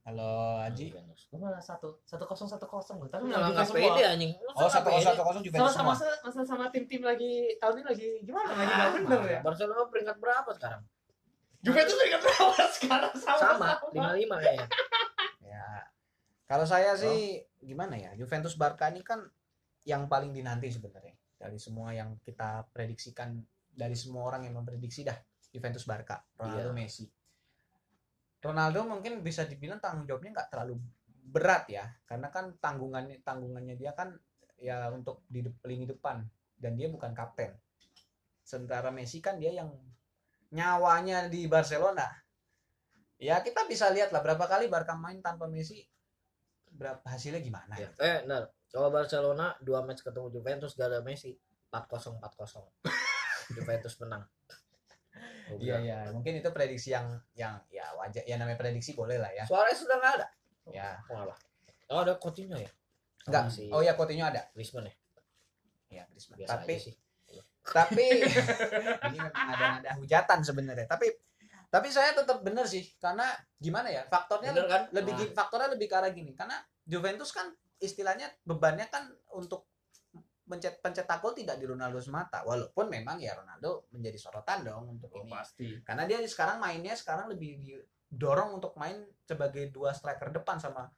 kalau 0.00 0.60
menang 0.60 0.68
Haji 0.68 0.84
Juventus. 0.92 1.20
Gue 1.28 1.40
malah 1.40 1.60
satu 1.60 1.88
satu 2.04 2.24
kosong 2.28 2.48
satu 2.48 2.64
kosong 2.68 3.00
loh. 3.00 3.08
Tapi 3.08 3.28
enggak 3.28 3.68
juga 3.68 3.72
pede 3.72 4.02
anjing. 4.04 4.32
oh 4.52 4.68
satu 4.68 4.88
kosong 4.92 5.12
satu 5.12 5.24
kosong 5.24 5.42
Juventus 5.44 5.72
Sama 5.72 5.92
sama 5.92 6.16
masa 6.24 6.40
sama 6.44 6.64
tim-tim 6.72 7.00
lagi 7.04 7.56
tahun 7.60 7.80
ini 7.80 7.84
lagi 7.84 8.08
gimana? 8.24 8.48
Lagi 8.52 8.72
nggak 8.72 8.90
bener 8.96 9.20
ya? 9.28 9.40
Barcelona 9.44 9.84
peringkat 9.88 10.16
berapa 10.20 10.50
sekarang? 10.56 10.82
Juventus 11.60 11.92
peringkat 11.92 12.20
berapa 12.26 12.64
sekarang 12.72 13.14
sama 13.14 13.38
Sama, 13.38 13.70
55 13.92 14.40
kayaknya. 14.40 14.66
ya 15.44 15.66
kalau 16.44 16.64
saya 16.64 16.96
sih 16.96 17.38
gimana 17.60 17.94
ya 17.94 18.10
Juventus 18.16 18.56
Barca 18.56 18.88
ini 18.88 19.04
kan 19.04 19.22
yang 19.84 20.06
paling 20.06 20.30
dinanti 20.30 20.68
sebenarnya. 20.68 21.16
Dari 21.36 21.56
semua 21.56 21.88
yang 21.90 22.20
kita 22.20 22.68
prediksikan 22.68 23.32
dari 23.70 23.96
semua 23.96 24.28
orang 24.28 24.44
yang 24.44 24.56
memprediksi 24.56 25.04
dah 25.04 25.16
Juventus 25.48 25.84
Barca 25.84 26.20
Ronaldo 26.34 26.70
Iya. 26.70 26.76
Messi. 26.76 27.06
Ronaldo 28.40 28.84
mungkin 28.84 29.20
bisa 29.20 29.44
dibilang 29.44 29.80
tanggung 29.80 30.04
jawabnya 30.04 30.32
nggak 30.36 30.48
terlalu 30.48 30.80
berat 31.30 31.68
ya 31.68 31.84
karena 32.04 32.28
kan 32.28 32.56
tanggungannya 32.56 33.20
tanggungannya 33.20 33.76
dia 33.76 33.92
kan 33.92 34.16
ya 34.56 34.88
untuk 34.90 35.24
di 35.28 35.44
de- 35.44 35.60
lini 35.64 35.84
depan 35.84 36.24
dan 36.56 36.72
dia 36.74 36.88
bukan 36.88 37.12
kapten. 37.12 37.52
Sementara 38.40 38.88
Messi 38.90 39.20
kan 39.20 39.36
dia 39.36 39.52
yang 39.54 39.68
nyawanya 40.50 41.26
di 41.26 41.46
Barcelona 41.46 42.06
ya 43.16 43.38
kita 43.40 43.66
bisa 43.66 43.90
lihat 43.90 44.10
lah 44.10 44.20
berapa 44.20 44.44
kali 44.44 44.66
Barca 44.66 44.96
main 44.96 45.20
tanpa 45.20 45.46
Messi 45.46 45.84
berapa 46.70 47.02
hasilnya 47.04 47.42
gimana 47.42 47.74
Ya. 47.76 47.90
gitu. 47.90 47.98
Eh, 48.00 48.22
benar. 48.24 48.48
Kalau 48.70 48.88
Barcelona 48.88 49.52
dua 49.58 49.82
match 49.82 50.00
ketemu 50.00 50.30
Juventus 50.30 50.72
gak 50.72 50.88
ada 50.88 51.02
Messi, 51.02 51.34
4-0 51.68 52.22
4-0. 52.22 52.70
Juventus 53.58 53.98
menang. 53.98 54.22
Iya 55.58 55.82
iya 55.82 55.98
mungkin 56.14 56.38
itu 56.38 56.46
prediksi 56.48 56.94
yang 56.94 57.10
yang 57.34 57.58
ya 57.66 57.90
wajar 57.98 58.22
ya 58.22 58.38
namanya 58.38 58.54
prediksi 58.56 58.94
boleh 58.94 59.18
lah 59.18 59.34
ya 59.34 59.42
Suarez 59.42 59.74
sudah 59.76 59.98
nggak 59.98 60.12
ada. 60.22 60.26
ya 60.70 60.94
Kenapa? 61.02 61.34
Oh, 61.90 62.06
ada 62.06 62.14
Coutinho 62.16 62.54
ya? 62.54 62.70
enggak 63.26 63.50
Sama 63.50 63.52
si 63.52 63.66
oh 63.68 63.82
ya 63.82 63.98
Coutinho 63.98 64.22
ada 64.24 64.46
Griezmann 64.54 64.86
ya? 64.86 64.94
ya 65.90 66.02
Griezmann 66.06 66.38
Biasa 66.38 66.50
tapi 66.54 66.74
sih. 66.78 66.94
Tapi 67.70 68.04
ini 69.06 69.16
memang 69.16 69.46
ada 69.48 69.66
ada 69.78 69.90
hujatan 69.96 70.38
sebenarnya 70.40 70.86
tapi 70.86 71.06
tapi 71.66 71.86
saya 71.86 72.10
tetap 72.10 72.42
bener 72.42 72.66
sih 72.66 72.82
karena 72.98 73.30
gimana 73.54 73.86
ya 73.86 74.02
faktornya 74.04 74.50
Bener 74.50 74.66
kan? 74.66 74.82
lebih 74.90 75.12
Ah. 75.12 75.18
gini- 75.18 75.32
faktornya 75.32 75.68
lebih 75.70 75.86
ke 75.86 75.94
arah 75.94 76.10
gini 76.10 76.32
karena 76.34 76.58
Juventus 76.82 77.30
kan 77.30 77.46
istilahnya 77.78 78.26
bebannya 78.42 78.86
kan 78.86 79.06
untuk 79.32 79.70
pencet 80.42 80.82
pencetak 80.82 81.22
gol 81.22 81.30
tidak 81.30 81.56
di 81.56 81.64
Ronaldo 81.64 82.02
semata 82.02 82.42
walaupun 82.42 82.90
memang 82.90 83.16
ya 83.16 83.38
Ronaldo 83.38 83.86
menjadi 83.90 84.18
sorotan 84.18 84.66
dong 84.66 84.98
untuk 84.98 85.14
ini 85.14 85.30
pasti. 85.30 85.78
karena 85.80 86.04
dia 86.04 86.18
sekarang 86.20 86.58
mainnya 86.58 86.92
sekarang 86.92 87.30
lebih 87.30 87.62
didorong 87.62 88.58
untuk 88.58 88.74
main 88.74 88.98
sebagai 89.22 89.70
dua 89.70 89.94
striker 89.94 90.34
depan 90.34 90.58
sama 90.58 90.90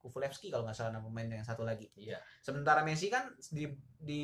Kukulevski 0.00 0.48
kalau 0.48 0.64
nggak 0.64 0.76
salah 0.76 0.96
nama 0.96 1.04
pemain 1.04 1.28
yang 1.28 1.44
satu 1.46 1.62
lagi. 1.62 1.92
Iya. 1.92 2.16
sementara 2.40 2.80
Messi 2.80 3.12
kan 3.12 3.28
di 3.52 3.68
di 4.00 4.22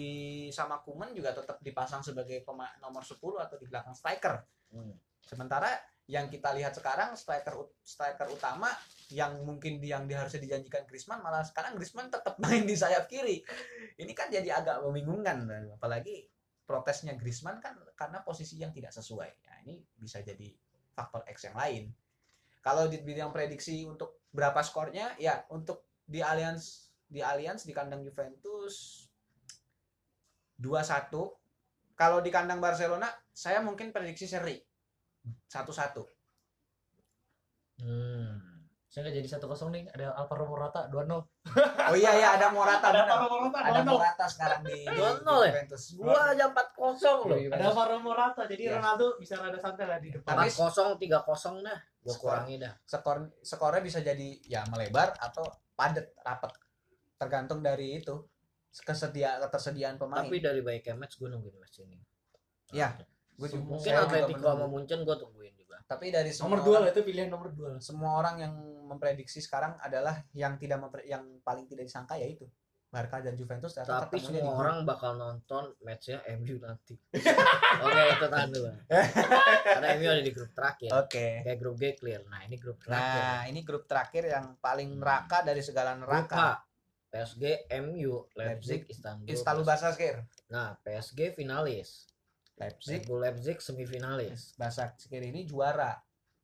sama 0.48 0.80
Kuman 0.80 1.12
juga 1.12 1.36
tetap 1.36 1.60
dipasang 1.60 2.00
sebagai 2.00 2.40
pema, 2.40 2.64
nomor 2.80 3.04
10 3.04 3.20
atau 3.20 3.56
di 3.60 3.66
belakang 3.68 3.92
striker. 3.92 4.40
Hmm. 4.66 4.98
sementara 5.26 5.70
yang 6.06 6.30
kita 6.30 6.54
lihat 6.54 6.70
sekarang 6.70 7.18
striker 7.18 7.54
striker 7.82 8.30
utama 8.30 8.70
yang 9.10 9.42
mungkin 9.42 9.82
di- 9.82 9.90
yang 9.90 10.06
di- 10.06 10.14
harusnya 10.14 10.38
dijanjikan 10.38 10.86
Griezmann 10.86 11.18
malah 11.18 11.42
sekarang 11.42 11.74
Griezmann 11.74 12.10
tetap 12.10 12.38
main 12.42 12.62
di 12.62 12.78
sayap 12.78 13.10
kiri. 13.10 13.42
Ini 13.98 14.12
kan 14.14 14.30
jadi 14.30 14.62
agak 14.62 14.86
membingungkan 14.86 15.46
apalagi 15.74 16.30
protesnya 16.66 17.14
Griezmann 17.18 17.58
kan 17.62 17.78
karena 17.94 18.22
posisi 18.22 18.58
yang 18.58 18.70
tidak 18.70 18.90
sesuai. 18.94 19.30
Nah, 19.46 19.56
ini 19.66 19.82
bisa 19.98 20.22
jadi 20.22 20.50
faktor 20.94 21.22
X 21.30 21.50
yang 21.50 21.56
lain. 21.58 21.90
Kalau 22.62 22.90
di 22.90 22.98
bidang 22.98 23.30
prediksi 23.30 23.86
untuk 23.86 24.25
berapa 24.36 24.60
skornya 24.60 25.16
ya 25.16 25.40
untuk 25.48 25.88
di 26.04 26.20
Allianz 26.20 26.92
di 27.08 27.24
Allianz 27.24 27.64
di 27.64 27.72
kandang 27.72 28.04
Juventus 28.04 29.08
2-1 30.56 31.08
kalau 31.96 32.20
di 32.20 32.28
kandang 32.28 32.60
Barcelona 32.60 33.08
saya 33.32 33.64
mungkin 33.64 33.90
prediksi 33.90 34.28
seri 34.28 34.60
satu-satu 35.48 36.04
Hmm. 37.76 38.40
Saya 38.88 39.04
nggak 39.04 39.16
jadi 39.20 39.28
satu 39.28 39.52
kosong 39.52 39.68
nih. 39.68 39.84
Ada 39.92 40.16
Alvaro 40.16 40.48
Morata 40.48 40.88
2-0. 40.88 41.12
oh 41.92 41.92
iya 41.92 42.12
ya 42.16 42.28
ada 42.40 42.48
Morata 42.48 42.88
Ada 42.88 43.04
benar. 43.04 43.16
Alvaro 43.20 43.36
Morata 43.44 43.60
ada 43.60 43.80
2-0. 43.84 43.92
Morata 43.92 44.24
sekarang 44.24 44.60
di, 44.64 44.78
2-0 44.88 44.96
di 44.96 44.96
ya? 44.96 45.52
Juventus 45.52 45.82
Gua 45.92 46.22
aja 46.32 46.44
4-0 46.48 46.56
loh. 47.28 47.36
Di 47.36 47.52
Ada. 47.52 47.64
Alvaro 47.68 47.96
Morata. 48.00 48.42
Jadi 48.48 48.62
Iya. 48.64 48.80
Ronaldo 48.80 49.06
bisa 49.20 49.36
rada 49.36 49.58
santai 49.60 49.84
lah 49.84 50.00
di 50.00 50.08
depan. 50.08 50.32
Tapi- 50.40 50.48
4-0 50.48 50.96
3-0 50.96 51.60
dah. 51.60 51.78
Skor. 52.12 52.30
kurangi 52.30 52.54
dah. 52.58 52.72
skor 52.84 53.18
skornya 53.40 53.82
bisa 53.82 53.98
jadi 53.98 54.28
ya 54.44 54.62
melebar 54.68 55.16
atau 55.18 55.42
padat 55.74 56.14
rapat 56.20 56.54
tergantung 57.16 57.60
dari 57.60 57.98
itu 57.98 58.14
kesedia 58.76 59.40
ketersediaan 59.40 59.96
pemain 59.96 60.22
Tapi 60.22 60.36
dari 60.38 60.60
baiknya 60.60 60.94
match 60.94 61.16
gue 61.16 61.26
nungguin 61.26 61.56
match 61.56 61.80
ini. 61.80 61.96
Iya. 62.70 62.92
Gua 63.34 63.48
juga- 63.48 63.68
Mungkin 63.68 63.92
Atletico 63.92 64.46
sama 64.46 64.66
Munchen 64.66 65.00
gue 65.02 65.16
tungguin 65.16 65.54
juga. 65.56 65.76
tapi 65.86 66.10
dari 66.10 66.34
semua 66.34 66.56
Nomor 66.56 66.60
2 66.66 66.82
lah 66.82 66.88
itu 66.90 67.00
pilihan 67.00 67.30
nomor 67.30 67.48
2 67.52 67.72
lah. 67.72 67.80
semua 67.80 68.18
orang 68.18 68.42
yang 68.42 68.54
memprediksi 68.84 69.38
sekarang 69.38 69.78
adalah 69.78 70.18
yang 70.32 70.58
tidak 70.58 70.82
yang 71.04 71.22
paling 71.40 71.66
tidak 71.66 71.86
disangka 71.86 72.18
yaitu 72.18 72.42
Barca 72.86 73.18
dan 73.20 73.34
Juventus 73.34 73.76
Tapi 73.76 74.16
semua 74.16 74.32
di 74.32 74.40
orang 74.40 74.78
bakal 74.82 75.14
nonton 75.14 75.74
matchnya 75.80 76.22
MU 76.34 76.56
nanti. 76.58 76.94
Oke 77.76 78.02
itu 78.08 78.26
tahan 78.26 78.48
dulu. 78.48 78.70
Karena 78.88 79.86
MU 79.94 80.06
ada 80.08 80.22
di 80.22 80.32
grup 80.32 80.50
terakhir. 80.50 80.90
oke 80.94 81.26
Kayak 81.42 81.58
grup 81.58 81.76
G 81.76 81.84
clear. 81.94 82.22
Nah 82.24 82.40
ini 82.42 82.56
grup 82.56 82.78
terakhir. 82.78 83.20
nah 83.20 83.40
ini 83.44 83.60
grup 83.60 83.84
terakhir 83.84 84.22
yang 84.26 84.56
paling 84.58 84.88
Hmm. 84.88 84.98
neraka 84.98 85.42
dari 85.42 85.60
segala 85.60 85.92
neraka 85.92 86.62
PSG, 87.06 87.68
MU, 87.80 88.28
Leipzig, 88.34 88.86
Istanbul. 88.86 89.26
Istanbul 89.28 89.64
Basaksehir 89.64 90.16
Nah 90.48 90.74
PSG 90.78 91.32
finalis. 91.32 92.06
Leipzig 92.56 93.04
Red 93.04 93.12
Leipzig 93.36 93.58
semifinalis. 93.60 94.54
Basaksehir 94.54 95.20
ini 95.22 95.44
juara 95.44 95.92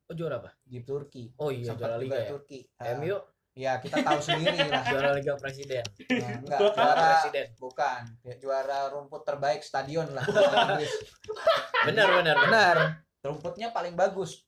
Oh 0.03 0.13
juara 0.13 0.37
apa? 0.37 0.51
di 0.61 0.83
Turki 0.83 1.31
Oh 1.39 1.49
iya 1.49 1.73
Sempat 1.73 1.79
juara 1.81 1.97
liga 1.97 2.19
ya. 2.19 2.29
Turki 2.29 2.59
Ah, 2.77 2.93
MU 2.93 3.15
ya 3.53 3.77
kita 3.77 4.01
tahu 4.01 4.17
sendiri 4.17 4.65
lah 4.65 4.81
juara 4.81 5.13
liga 5.13 5.37
presiden. 5.37 5.85
Nah, 6.09 6.41
enggak 6.41 6.59
Juara 6.73 7.03
presiden. 7.21 7.47
bukan 7.61 8.01
ya, 8.25 8.33
juara 8.41 8.89
rumput 8.89 9.21
terbaik 9.21 9.61
stadion 9.61 10.09
lah. 10.09 10.25
Benar 11.87 12.07
benar 12.17 12.35
benar. 12.49 12.77
rumputnya 13.23 13.71
paling 13.71 13.95
bagus 13.95 14.43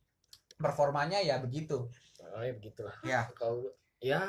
performanya 0.56 1.20
ya 1.20 1.40
begitu 1.40 1.88
Oh 2.36 2.44
ya 2.44 2.52
begitulah. 2.52 2.92
Ya. 3.06 3.24
Kalau 3.32 3.72
ya 4.04 4.20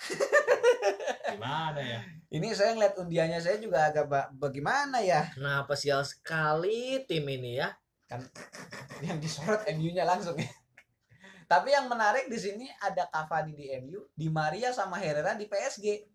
Gimana 1.30 1.76
ya? 1.76 2.00
ini 2.30 2.54
saya 2.54 2.72
ngeliat 2.72 2.96
undiannya 2.96 3.36
saya 3.36 3.60
juga 3.60 3.90
agak 3.92 4.06
ba- 4.08 4.30
bagaimana 4.32 5.02
ya 5.04 5.28
kenapa 5.28 5.76
sial 5.76 6.00
sekali 6.00 7.04
tim 7.04 7.26
ini 7.28 7.60
ya? 7.60 7.68
kan 8.08 8.18
yang 9.06 9.20
disorot 9.20 9.62
MU-nya 9.70 10.02
langsung 10.02 10.34
ya 10.34 10.48
tapi 11.50 11.68
yang 11.68 11.84
menarik 11.84 12.30
di 12.30 12.38
sini 12.38 12.70
ada 12.78 13.04
Cavani 13.04 13.50
di 13.50 13.66
MU, 13.80 14.06
Di 14.12 14.30
Maria 14.30 14.70
sama 14.70 14.94
Herrera 14.96 15.34
di 15.34 15.44
PSG. 15.44 16.06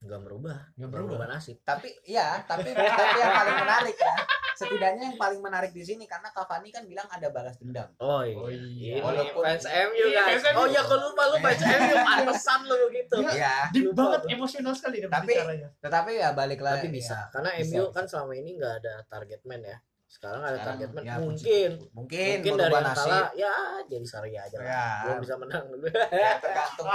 nggak 0.00 0.16
merubah 0.18 0.56
nggak 0.74 0.88
berubah. 0.88 1.12
merubah 1.12 1.28
nasib 1.28 1.60
Tapi 1.60 1.92
ya, 2.02 2.40
tapi 2.42 2.72
tapi 2.72 3.16
yang 3.20 3.36
paling 3.36 3.56
menarik 3.58 3.92
ya. 3.94 4.14
Setidaknya 4.56 5.04
yang 5.06 5.18
paling 5.18 5.40
menarik 5.40 5.72
di 5.72 5.80
sini 5.82 6.04
karena 6.04 6.28
Cavani 6.30 6.68
kan 6.68 6.84
bilang 6.84 7.04
ada 7.06 7.28
balas 7.28 7.56
dendam. 7.56 7.84
oh 7.98 8.20
iya, 8.22 8.36
Oh 8.38 8.48
iya. 8.48 8.96
Walaupun- 8.98 9.40
fans 9.42 9.64
MU 9.64 10.04
Iya, 10.06 10.24
guys 10.26 10.44
oh 10.52 10.64
iya 10.64 10.80
kok 10.80 10.96
lupa 10.98 11.22
lu 11.26 11.36
fans 11.38 11.60
MU 11.60 11.94
pantesan 12.08 12.60
lu 12.64 12.80
gitu 12.90 13.16
Iya. 13.20 13.32
Ya, 13.34 13.54
Deep 13.68 13.84
Lupa 13.86 13.96
banget 14.06 14.22
emosional 14.30 14.72
sekali 14.72 14.96
dia 14.98 15.08
Tapi- 15.10 15.36
bicaranya. 15.36 15.68
tetapi 15.78 16.10
ya 16.14 16.28
balik 16.32 16.60
lagi. 16.60 16.76
tapi 16.78 16.88
bisa 16.90 17.18
karena 17.28 17.50
bisa, 17.54 17.68
MU 17.70 17.82
bisa. 17.82 17.92
kan 17.92 18.04
selama 18.06 18.32
ini 18.34 18.50
nggak 18.56 18.74
ada 18.80 18.94
target 19.04 19.40
man 19.44 19.60
ya 19.62 19.76
sekarang 20.10 20.42
ada 20.42 20.58
Sekarang, 20.58 20.66
target 20.74 20.88
ya, 20.90 21.14
mungkin. 21.16 21.70
Mungkin, 21.94 22.36
mungkin 22.42 22.54
dari 22.58 22.74
kalah 22.74 23.30
ya 23.32 23.52
jadi 23.86 24.06
Saria 24.06 24.42
aja 24.42 24.56
lah. 24.58 24.66
Ya. 24.66 24.86
belum 25.06 25.18
bisa 25.22 25.34
menang. 25.38 25.64
Ya 26.12 26.32
tergantung. 26.36 26.86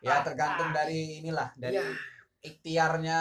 Ya 0.00 0.16
tergantung 0.24 0.68
dari 0.72 1.20
inilah 1.20 1.52
dari 1.54 1.76
Ya. 1.76 1.84
ikhtiarnya 2.42 3.18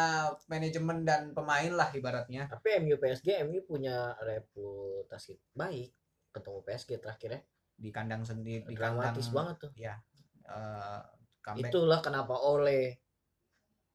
manajemen 0.48 1.04
dan 1.04 1.36
pemain 1.36 1.70
lah 1.70 1.92
ibaratnya. 1.92 2.48
Tapi 2.48 2.80
MU 2.80 2.96
PSG 2.96 3.44
MU 3.44 3.60
punya 3.62 4.16
reputasi 4.18 5.36
baik. 5.52 5.92
Ketemu 6.32 6.60
PSG 6.64 6.90
terakhirnya 6.98 7.44
di 7.76 7.90
kandang 7.92 8.24
sendiri 8.24 8.64
di 8.64 8.72
kandang 8.72 9.04
dramatis 9.04 9.28
banget 9.30 9.56
tuh. 9.60 9.72
eh, 9.76 11.02
comeback. 11.42 11.70
Itulah 11.70 12.00
kenapa 12.00 12.40
Ole 12.40 13.04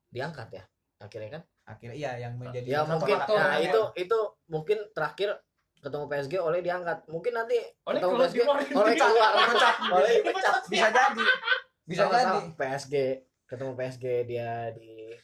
diangkat 0.06 0.48
ya 0.52 0.64
akhirnya 0.98 1.30
kan? 1.32 1.42
Akhirnya 1.66 1.96
iya 1.96 2.12
yang 2.22 2.38
menjadi 2.38 2.62
ya 2.68 2.80
mungkin 2.84 3.16
faktor 3.18 3.36
nah 3.36 3.58
yang- 3.58 3.66
itu 3.66 3.80
itu 3.98 4.18
mungkin 4.46 4.78
terakhir 4.94 5.42
ketemu 5.86 6.04
PSG 6.10 6.32
Ole 6.42 6.58
diangkat. 6.58 6.98
Mungkin 7.06 7.32
nanti 7.32 7.58
Oleh 7.86 7.98
ketemu 8.02 8.14
PSG 8.18 8.36
keluar. 8.42 8.58
Ole 8.82 8.92
keluar 8.98 9.30
Dipecat. 9.38 9.74
Ole 9.94 10.08
dipecat 10.18 10.54
bisa 10.66 10.88
jadi. 10.90 11.24
Bisa 11.86 12.02
jadi. 12.10 12.38
PSG 12.58 12.94
ketemu 13.46 13.72
PSG 13.78 14.04
dia 14.26 14.50
di 14.74 15.14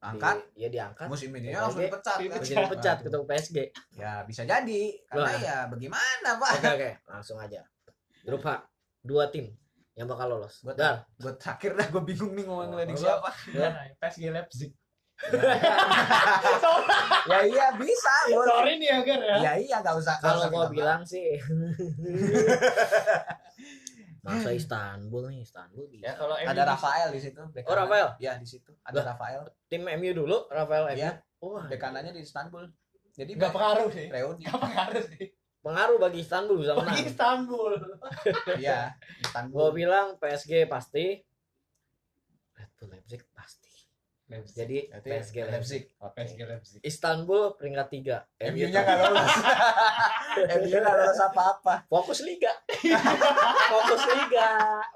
angkat. 0.00 0.36
di, 0.56 0.64
ya 0.64 0.68
diangkat. 0.72 1.06
Musim 1.12 1.36
ini 1.36 1.52
PSG, 1.52 1.60
langsung 1.60 1.82
dipecat 1.84 2.16
kan? 2.16 2.40
dipecat. 2.40 2.96
Ketemu 3.04 3.24
PSG 3.28 3.56
ya 4.00 4.12
bisa 4.24 4.42
jadi. 4.48 4.82
Karena 5.04 5.28
Wah. 5.28 5.36
ya 5.36 5.56
bagaimana 5.68 6.30
pak? 6.40 6.50
Oke 6.56 6.68
oke. 6.72 6.90
Langsung 7.12 7.36
aja. 7.36 7.60
Grup 8.24 8.42
H 8.48 8.48
dua 9.04 9.28
tim 9.28 9.52
yang 9.98 10.06
bakal 10.08 10.38
lolos. 10.38 10.64
Gue 11.18 11.32
terakhir 11.36 11.74
dah 11.74 11.86
gue 11.90 12.02
bingung 12.06 12.32
nih 12.32 12.46
ngomong 12.46 12.70
Oh, 12.70 12.96
siapa. 12.96 13.30
Nah, 13.52 13.90
PSG 13.98 14.30
Leipzig. 14.30 14.70
Ya 17.26 17.38
iya 17.44 17.66
bisa 17.74 18.14
loh 18.30 18.46
Sorry 18.46 18.78
nih 18.78 18.90
Agar 18.92 19.18
ya. 19.18 19.36
ya 19.40 19.52
iya 19.58 19.76
nggak 19.78 19.96
usah 19.96 20.14
nggak 20.14 20.30
kalau 20.30 20.46
kita 20.48 20.68
bilang 20.70 21.02
sih. 21.02 21.34
Masa 24.20 24.50
Istanbul 24.52 25.24
nih 25.28 25.42
Istanbul 25.42 25.86
bisa. 25.88 26.02
Ya 26.02 26.12
kalau 26.14 26.36
ada 26.36 26.62
Rafael 26.64 27.08
di 27.08 27.18
situ 27.18 27.40
Oh. 27.40 27.74
Rafael? 27.74 28.14
ya 28.18 28.36
di 28.36 28.44
situ. 28.44 28.70
Ada 28.82 29.00
Lah. 29.00 29.04
Rafael. 29.12 29.42
tim 29.66 29.82
MU 29.82 30.12
dulu 30.14 30.46
Rafael 30.48 30.84
MU 30.92 31.10
wah 31.40 31.64
bek 31.64 31.78
kanannya 31.78 32.12
di 32.12 32.22
Istanbul. 32.22 32.66
Jadi 33.10 33.34
Enggak 33.34 33.50
bek- 33.50 33.56
pengaruh 33.56 33.88
sih. 33.90 34.06
reuni. 34.08 34.42
Enggak 34.42 34.60
pengaruh 34.60 35.04
sih. 35.08 35.24
pengaruh 35.58 35.98
bagi 35.98 36.18
Istanbul 36.20 36.56
bisa 36.56 36.72
Bagi 36.72 36.86
menang. 36.88 37.08
Istanbul. 37.08 37.72
iya 38.56 38.94
gua 38.94 39.18
Istanbul 39.24 39.68
bilang 39.72 40.06
PSG 40.16 40.52
pasti. 40.66 41.18
Red 42.54 42.70
Bull 42.74 42.90
Leipzig 42.90 43.22
pasti 43.28 43.57
jadi 44.28 44.92
Berarti 44.92 45.08
PSG 45.08 45.36
Leipzig. 45.40 45.48
Leipzig 45.48 45.82
Oke. 46.04 46.12
PSG 46.20 46.40
Leipzig. 46.44 46.80
Istanbul 46.84 47.56
peringkat 47.56 47.88
tiga. 47.88 48.16
MU-nya 48.36 48.84
nggak 48.84 48.98
lolos. 49.00 49.32
MU-nya 50.60 50.78
nggak 50.84 50.96
lolos 51.00 51.20
apa-apa. 51.32 51.74
Fokus 51.88 52.20
liga. 52.20 52.52
Fokus 53.72 54.02
liga. 54.04 54.50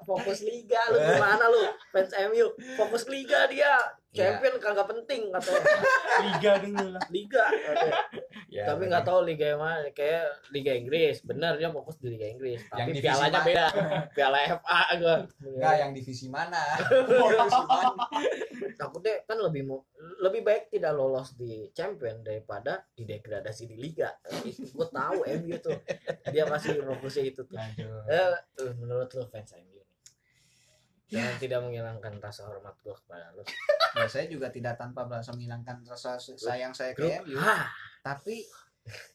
Fokus 0.05 0.39
liga. 0.45 0.81
Lu 0.93 0.97
gimana 1.01 1.45
lu? 1.49 1.63
Fans 1.89 2.13
MU 2.29 2.45
fokus 2.77 3.03
liga 3.09 3.49
dia 3.49 3.73
Iya. 4.13 4.37
champion 4.37 4.61
kagak 4.61 4.85
penting 4.93 5.33
katanya. 5.33 5.61
Liga 6.29 6.51
dulu 6.61 6.85
lah. 6.93 7.01
liga. 7.09 7.43
Katanya. 7.49 8.01
Ya, 8.45 8.63
tapi 8.69 8.85
nggak 8.85 9.01
tahu 9.01 9.25
liga 9.25 9.57
yang 9.57 9.61
mana. 9.61 9.89
Kayak 9.89 10.37
liga 10.53 10.71
Inggris. 10.77 11.25
Benar 11.25 11.57
dia 11.57 11.73
fokus 11.73 11.97
di 11.97 12.13
liga 12.13 12.29
Inggris. 12.29 12.61
Tapi 12.69 12.93
Yang 12.93 13.01
pialanya 13.01 13.33
mana? 13.33 13.47
beda. 13.49 13.65
Piala 14.15 14.37
FA 14.61 14.81
gua. 15.01 15.15
Enggak 15.41 15.73
yang 15.81 15.91
divisi 15.97 16.29
mana? 16.29 16.61
Takutnya 18.79 19.25
kan 19.25 19.37
lebih 19.41 19.65
mau 19.65 19.81
lebih 20.21 20.45
baik 20.45 20.69
tidak 20.69 20.93
lolos 20.93 21.33
di 21.33 21.73
champion 21.73 22.21
daripada 22.21 22.85
didegradasi 22.93 23.65
di 23.65 23.75
liga. 23.81 24.13
Gue 24.45 24.87
tahu 24.89 25.25
MU 25.25 25.57
tuh. 25.57 25.77
Dia 26.29 26.45
pasti 26.45 26.77
fokusnya 26.77 27.23
itu 27.25 27.41
tuh. 27.43 27.57
Aduh. 27.57 28.05
eh 28.05 28.37
eh, 28.61 28.71
menurut 28.77 29.09
lu 29.09 29.25
fans 29.25 29.57
MU 29.57 29.73
nih 29.73 29.81
jangan 31.13 31.37
tidak 31.37 31.59
menghilangkan 31.61 32.13
rasa 32.17 32.41
hormat 32.49 32.73
gue 32.81 32.89
kepada 32.89 33.29
lu 33.37 33.45
ya 33.93 34.05
saya 34.05 34.25
juga 34.25 34.49
tidak 34.49 34.75
tanpa 34.75 35.05
merasa 35.05 35.31
menghilangkan 35.31 35.85
rasa 35.85 36.17
sayang 36.17 36.73
saya 36.73 36.93
ke 36.93 37.21
MU 37.21 37.37
ah 37.37 37.69
tapi 38.01 38.43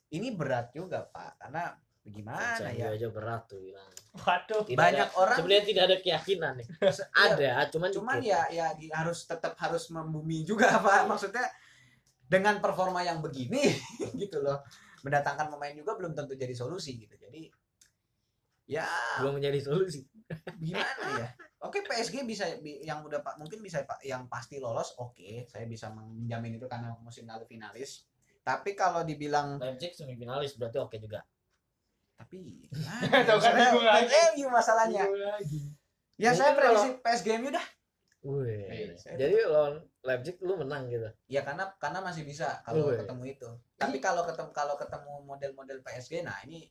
ini 0.08 0.32
berat 0.32 0.72
juga 0.72 1.04
pak. 1.04 1.36
Karena 1.36 1.76
MU 2.08 2.24
ya? 2.72 2.88
aja 2.88 3.08
berat 3.12 3.44
tuh 3.44 3.60
bilang. 3.60 3.84
Waduh. 4.16 4.64
Tidak 4.64 4.80
Banyak 4.80 5.08
ada- 5.12 5.16
orang- 5.20 5.36
sebenarnya 5.36 5.64
tidak 5.68 5.82
ada 5.84 5.96
keyakinan 6.00 6.52
nih. 6.56 6.66
Se- 6.96 7.04
ya, 7.04 7.36
ada 7.36 7.68
cuman 7.68 7.90
cuman 7.92 8.16
dikit. 8.16 8.32
ya 8.32 8.40
ya 8.48 8.66
di- 8.72 8.88
harus 8.88 9.28
tetap 9.28 9.52
harus 9.60 9.92
membumi 9.92 10.40
juga 10.40 10.72
pak. 10.80 11.04
Maksudnya 11.04 11.44
dengan 12.24 12.64
performa 12.64 13.04
yang 13.04 13.20
begini 13.20 13.60
gitu 14.24 14.40
loh. 14.40 14.64
Mendatangkan 15.04 15.52
pemain 15.52 15.76
juga 15.76 15.92
belum 16.00 16.16
tentu 16.16 16.32
jadi 16.32 16.56
solusi 16.56 16.96
gitu. 16.96 17.12
Jadi 17.20 17.52
ya 18.64 18.88
belum 19.20 19.36
menjadi 19.36 19.60
solusi. 19.60 20.08
Gimana 20.56 21.04
ya 21.20 21.28
oke 21.58 21.82
PSG 21.82 22.22
bisa 22.22 22.44
bi- 22.58 22.80
yang 22.80 23.02
udah 23.02 23.18
pak 23.18 23.34
mungkin 23.36 23.58
bisa 23.58 23.82
pak 23.82 23.98
yang 24.02 24.26
pasti 24.26 24.58
lolos 24.58 24.94
oke 24.96 25.44
saya 25.44 25.66
bisa 25.66 25.90
menjamin 25.90 26.54
itu 26.54 26.66
karena 26.66 26.94
musim 26.98 27.26
lalu 27.26 27.44
finalis. 27.44 28.06
Tapi 28.40 28.72
kalau 28.72 29.04
dibilang 29.04 29.60
Leipzig 29.60 29.92
semifinalis 29.92 30.56
berarti 30.56 30.78
oke 30.78 30.96
juga. 30.96 31.20
Tapi 32.16 32.64
Tuh 33.28 33.38
kan. 33.38 34.04
MU 34.32 34.46
masalahnya. 34.48 35.04
Ya 36.16 36.32
saya 36.32 36.54
prediksi 36.54 36.96
PSG 36.98 37.26
MU 37.38 37.50
dah. 37.52 37.66
Wih, 38.18 38.66
Iya, 38.66 38.98
saya- 38.98 39.14
jadi 39.14 39.46
lawan 39.46 39.78
Leipzig 40.02 40.42
lu 40.42 40.58
menang 40.58 40.90
gitu? 40.90 41.06
Ya 41.30 41.46
karena 41.46 41.70
karena 41.78 42.02
masih 42.02 42.26
bisa 42.26 42.58
kalau 42.62 42.90
Wih. 42.90 42.98
ketemu 42.98 43.22
itu. 43.30 43.48
Tapi 43.76 43.98
kalau 43.98 44.26
ketemu 44.26 44.50
kalau 44.50 44.74
ketemu 44.74 45.12
model-model 45.22 45.78
PSG 45.82 46.22
nah 46.22 46.34
ini 46.42 46.66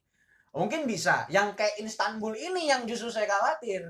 mungkin 0.52 0.84
bisa. 0.84 1.24
Yang 1.30 1.56
kayak 1.56 1.76
Istanbul 1.80 2.34
ini 2.34 2.68
yang 2.68 2.84
justru 2.84 3.08
saya 3.08 3.30
khawatir 3.30 3.86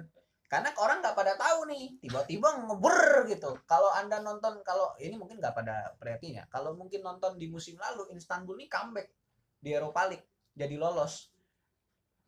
karena 0.47 0.71
orang 0.79 1.03
nggak 1.03 1.15
pada 1.15 1.35
tahu 1.35 1.67
nih 1.67 1.99
tiba-tiba 1.99 2.47
ngeber 2.63 3.27
gitu 3.27 3.51
kalau 3.67 3.91
anda 3.91 4.23
nonton 4.23 4.63
kalau 4.63 4.95
ini 4.95 5.19
mungkin 5.19 5.43
nggak 5.43 5.51
pada 5.51 5.91
perhatinya 5.99 6.47
kalau 6.47 6.71
mungkin 6.71 7.03
nonton 7.03 7.35
di 7.35 7.51
musim 7.51 7.75
lalu 7.75 8.07
Istanbul 8.15 8.55
ini 8.55 8.71
comeback 8.71 9.11
di 9.59 9.75
Eropa 9.75 10.07
League 10.07 10.23
jadi 10.55 10.79
lolos 10.79 11.35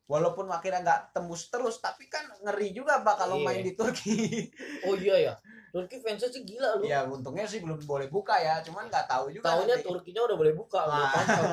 walaupun 0.04 0.52
akhirnya 0.52 0.84
nggak 0.84 1.00
tembus 1.16 1.48
terus 1.48 1.80
tapi 1.80 2.12
kan 2.12 2.26
ngeri 2.44 2.76
juga 2.76 3.00
pak 3.00 3.24
kalau 3.24 3.40
Iya. 3.40 3.46
main 3.46 3.60
di 3.64 3.72
Turki 3.72 4.16
oh 4.84 4.94
iya 5.00 5.16
ya 5.30 5.34
Turki 5.70 6.02
fansnya 6.02 6.28
sih 6.28 6.42
gila 6.42 6.76
lu 6.76 6.84
ya 6.84 7.06
untungnya 7.06 7.46
sih 7.46 7.62
belum 7.62 7.78
boleh 7.86 8.10
buka 8.10 8.36
ya 8.36 8.58
cuman 8.60 8.90
nggak 8.90 9.06
tahu 9.06 9.30
juga 9.30 9.54
Tahunya 9.54 9.78
nanti. 9.78 9.86
Turkinya 9.86 10.22
udah 10.26 10.36
boleh 10.36 10.54
buka 10.58 10.80
udah 10.82 11.06
kosong. 11.14 11.50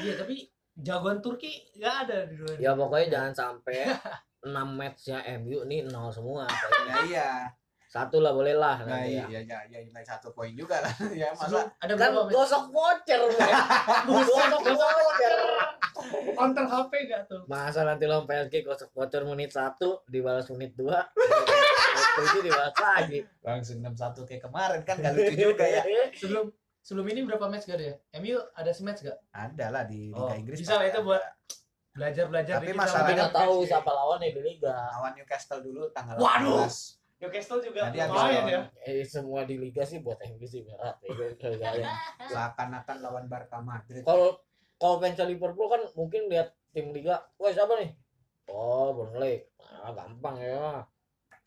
Iya, 0.00 0.12
tapi 0.16 0.34
jagoan 0.72 1.20
Turki 1.20 1.52
nggak 1.76 1.94
ada 2.08 2.16
di 2.32 2.34
dunia. 2.40 2.56
Ya 2.58 2.72
pokoknya 2.72 3.06
jangan 3.12 3.32
sampai 3.36 3.84
6 4.42 4.50
matchnya 4.74 5.18
MU 5.38 5.62
nih 5.64 5.86
nol 5.86 6.10
semua. 6.10 6.44
ya 6.90 6.96
iya 7.06 7.28
Satu 7.86 8.24
lah 8.24 8.32
boleh 8.32 8.56
lah 8.56 8.80
nah 8.88 8.96
nanti 9.04 9.12
iya 9.12 9.28
ya. 9.28 9.40
ya 9.44 9.58
ya, 9.68 9.78
ya, 9.84 10.00
satu 10.00 10.32
poin 10.32 10.48
juga 10.56 10.80
lah 10.80 10.88
ya 11.12 11.28
masa 11.36 11.68
ada 11.76 11.92
Kan 11.92 12.16
gosok 12.26 12.72
voucher 12.72 13.20
men. 13.20 13.52
Gosok 14.08 14.64
voucher. 14.64 15.34
Counter 16.32 16.64
HP 16.64 16.92
nggak 17.04 17.22
tuh? 17.28 17.44
Masa 17.44 17.84
nanti 17.84 18.08
lawan 18.08 18.24
PSG 18.24 18.64
gosok 18.64 18.88
voucher 18.90 19.22
menit 19.22 19.52
1 19.52 19.76
dibalas 20.08 20.48
menit 20.50 20.72
2. 20.74 20.88
Itu 22.12 22.38
dibalas 22.40 22.72
lagi. 22.74 23.20
langsung 23.44 23.84
enam 23.84 23.92
satu 23.92 24.24
kayak 24.24 24.40
kemarin 24.42 24.80
kan 24.82 24.96
gak 24.96 25.12
lucu 25.12 25.34
juga 25.36 25.64
ya 25.64 25.82
Sebelum 26.16 26.48
sebelum 26.80 27.06
ini 27.08 27.20
berapa 27.22 27.44
match 27.46 27.68
gak 27.68 27.76
ada 27.76 27.86
ya? 27.92 27.96
MU 28.18 28.40
ada 28.56 28.72
match 28.80 29.00
gak? 29.04 29.18
ada 29.30 29.66
lah 29.68 29.82
di 29.84 30.08
Liga 30.08 30.16
Oh, 30.18 30.32
Inggris 30.32 30.64
bisa 30.64 30.80
lah 30.80 30.88
itu 30.88 30.96
ada. 30.98 31.20
Buat 31.92 32.00
belajar-belajar 32.00 32.56
Tapi 32.56 32.72
masalahnya 32.72 33.28
nggak 33.28 33.36
tahu 33.36 33.54
siapa 33.68 33.90
lawannya 33.92 34.32
di 34.32 34.40
liga. 34.40 34.72
lawan 34.96 35.12
Newcastle 35.12 35.60
dulu 35.60 35.92
tanggal 35.92 36.16
Waduh. 36.16 36.64
18 36.64 37.20
Newcastle 37.22 37.60
juga 37.62 37.80
lumayan 37.92 38.44
ya. 38.50 38.60
Eh, 38.82 39.04
semua 39.06 39.44
di 39.44 39.54
liga 39.60 39.84
sih 39.84 40.00
buat 40.02 40.18
MU 40.26 40.42
sih 40.42 40.64
berat. 40.66 40.98
ya, 41.04 41.92
seakan-akan 42.32 42.96
lawan 42.98 43.24
Barca 43.28 43.62
Madrid 43.62 44.02
kalau 44.02 44.40
kalau 44.80 44.98
fans 44.98 45.20
Liverpool 45.22 45.70
kan 45.70 45.86
mungkin 45.94 46.26
lihat 46.26 46.50
tim 46.74 46.90
liga, 46.90 47.22
wah 47.38 47.52
siapa 47.54 47.78
nih? 47.78 47.94
Oh, 48.50 48.90
Burnley. 48.90 49.46
Ah, 49.62 49.94
gampang 49.94 50.40
ya. 50.42 50.82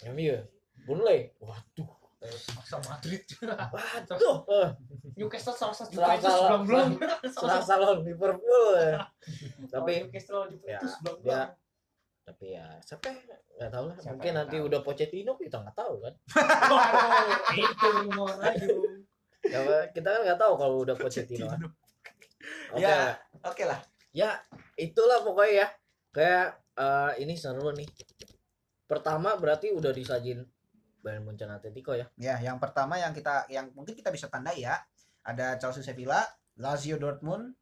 MU. 0.07 0.31
ya? 0.31 0.39
Burnley. 0.87 1.35
Waduh. 1.43 2.04
Masa 2.27 2.77
Madrid. 2.83 3.21
Waduh. 3.45 4.37
Newcastle 5.17 5.55
salah 5.55 5.71
satu 5.71 5.93
Juventus 5.93 6.27
belum 6.27 6.61
belum. 6.65 6.89
lawan 7.71 7.99
Liverpool. 8.01 8.67
ya. 8.75 8.99
Tapi 9.73 9.91
Newcastle 10.03 10.49
Juventus 10.49 10.91
ya, 10.91 11.01
belum 11.01 11.17
belum. 11.21 11.47
tapi 12.25 12.57
ya 12.57 12.65
siapa 12.81 13.05
ya? 13.05 13.37
nggak 13.55 13.69
tahu 13.69 13.85
lah 13.85 13.97
Siapa 14.01 14.09
mungkin 14.11 14.33
nanti 14.33 14.57
tahu? 14.57 14.65
udah 14.65 14.79
Pochettino 14.81 15.31
kita 15.37 15.61
nggak 15.61 15.77
tahu 15.77 15.93
kan 16.01 16.13
itu 17.61 17.87
rumor 18.01 18.33
aja. 18.41 18.65
Ya, 19.45 19.59
kita 19.93 20.07
kan 20.09 20.21
nggak 20.25 20.39
tahu 20.41 20.53
kalau 20.57 20.81
udah 20.81 20.97
Pochettino 20.97 21.45
kan 21.45 21.61
oke 22.73 22.81
Ya. 22.81 23.13
Oke 23.45 23.63
lah. 23.63 23.77
ya 24.09 24.41
itulah 24.73 25.21
pokoknya 25.21 25.53
ya 25.53 25.67
kayak 26.09 26.47
eh, 26.73 27.11
ini 27.21 27.37
seru 27.37 27.69
nih 27.71 27.85
pertama 28.85 29.37
berarti 29.37 29.69
udah 29.69 29.93
disajin 29.93 30.41
Bayern 31.05 31.21
Munchen 31.21 31.53
Atletico 31.53 31.93
ya 31.93 32.09
Ya, 32.17 32.41
yang 32.41 32.57
pertama 32.57 32.97
yang 32.97 33.13
kita 33.13 33.45
yang 33.53 33.69
mungkin 33.77 33.93
kita 33.93 34.09
bisa 34.09 34.25
tandai 34.25 34.65
ya. 34.65 34.81
Ada 35.21 35.61
Chelsea 35.61 35.85
Sevilla, 35.85 36.25
Lazio 36.57 36.97
Dortmund, 36.97 37.53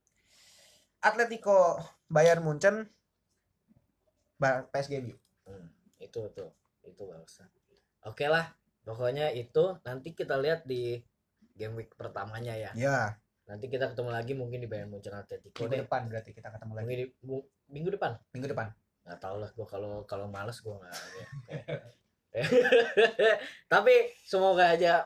Atletico 1.04 1.76
Bayern 2.08 2.44
Munchen, 2.44 2.88
PSG 4.40 5.00
MU. 5.04 5.16
Hmm, 5.48 5.68
itu 6.00 6.20
tuh 6.36 6.52
itu 6.84 7.02
barusan 7.08 7.48
oke 8.04 8.26
lah 8.28 8.52
pokoknya 8.84 9.32
itu 9.32 9.80
nanti 9.88 10.12
kita 10.12 10.36
lihat 10.36 10.68
di 10.68 11.00
game 11.56 11.80
week 11.80 11.96
pertamanya 11.96 12.52
ya 12.60 12.72
Ya, 12.76 13.16
nanti 13.48 13.72
kita 13.72 13.92
ketemu 13.92 14.12
lagi 14.12 14.34
mungkin 14.36 14.60
di 14.60 14.68
Bayern 14.68 14.92
Munchen 14.92 15.16
Atletico 15.16 15.64
minggu 15.64 15.72
deh 15.72 15.82
depan 15.88 16.02
berarti 16.12 16.32
kita 16.36 16.52
ketemu 16.52 16.74
lagi. 16.76 16.88
di, 16.92 17.06
mu- 17.24 17.48
minggu 17.72 17.90
depan 17.96 18.12
Minggu 18.36 18.52
depan. 18.52 18.68
nggak 19.04 19.20
tahu 19.20 19.36
lah 19.44 19.50
gua 19.52 19.68
kalau 19.68 19.94
kalau 20.08 20.28
males 20.32 20.60
gua 20.64 20.80
nggak 20.80 20.96
ya. 21.20 21.28
tapi 23.74 23.94
semoga 24.26 24.74
aja 24.74 25.06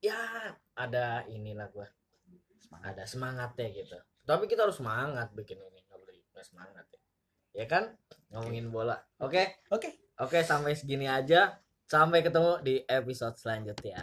ya 0.00 0.20
ada 0.76 1.24
inilah 1.28 1.68
gua. 1.72 1.88
Semangat. 2.60 2.92
ada 2.92 3.04
semangatnya 3.06 3.66
gitu. 3.72 3.98
Tapi 4.26 4.44
kita 4.50 4.66
harus 4.66 4.78
semangat 4.80 5.30
bikin 5.32 5.60
ini 5.62 5.80
nggak 5.86 5.98
boleh 6.02 6.16
nggak 6.34 6.46
semangat 6.46 6.86
ya. 6.92 7.00
Ya 7.56 7.66
kan? 7.70 7.84
Ngomongin 8.34 8.68
bola. 8.68 9.00
Oke? 9.22 9.64
Oke. 9.72 9.96
oke 10.20 10.40
sampai 10.44 10.76
segini 10.76 11.08
aja. 11.08 11.56
Sampai 11.86 12.20
ketemu 12.26 12.58
di 12.66 12.82
episode 12.90 13.38
selanjutnya 13.38 14.02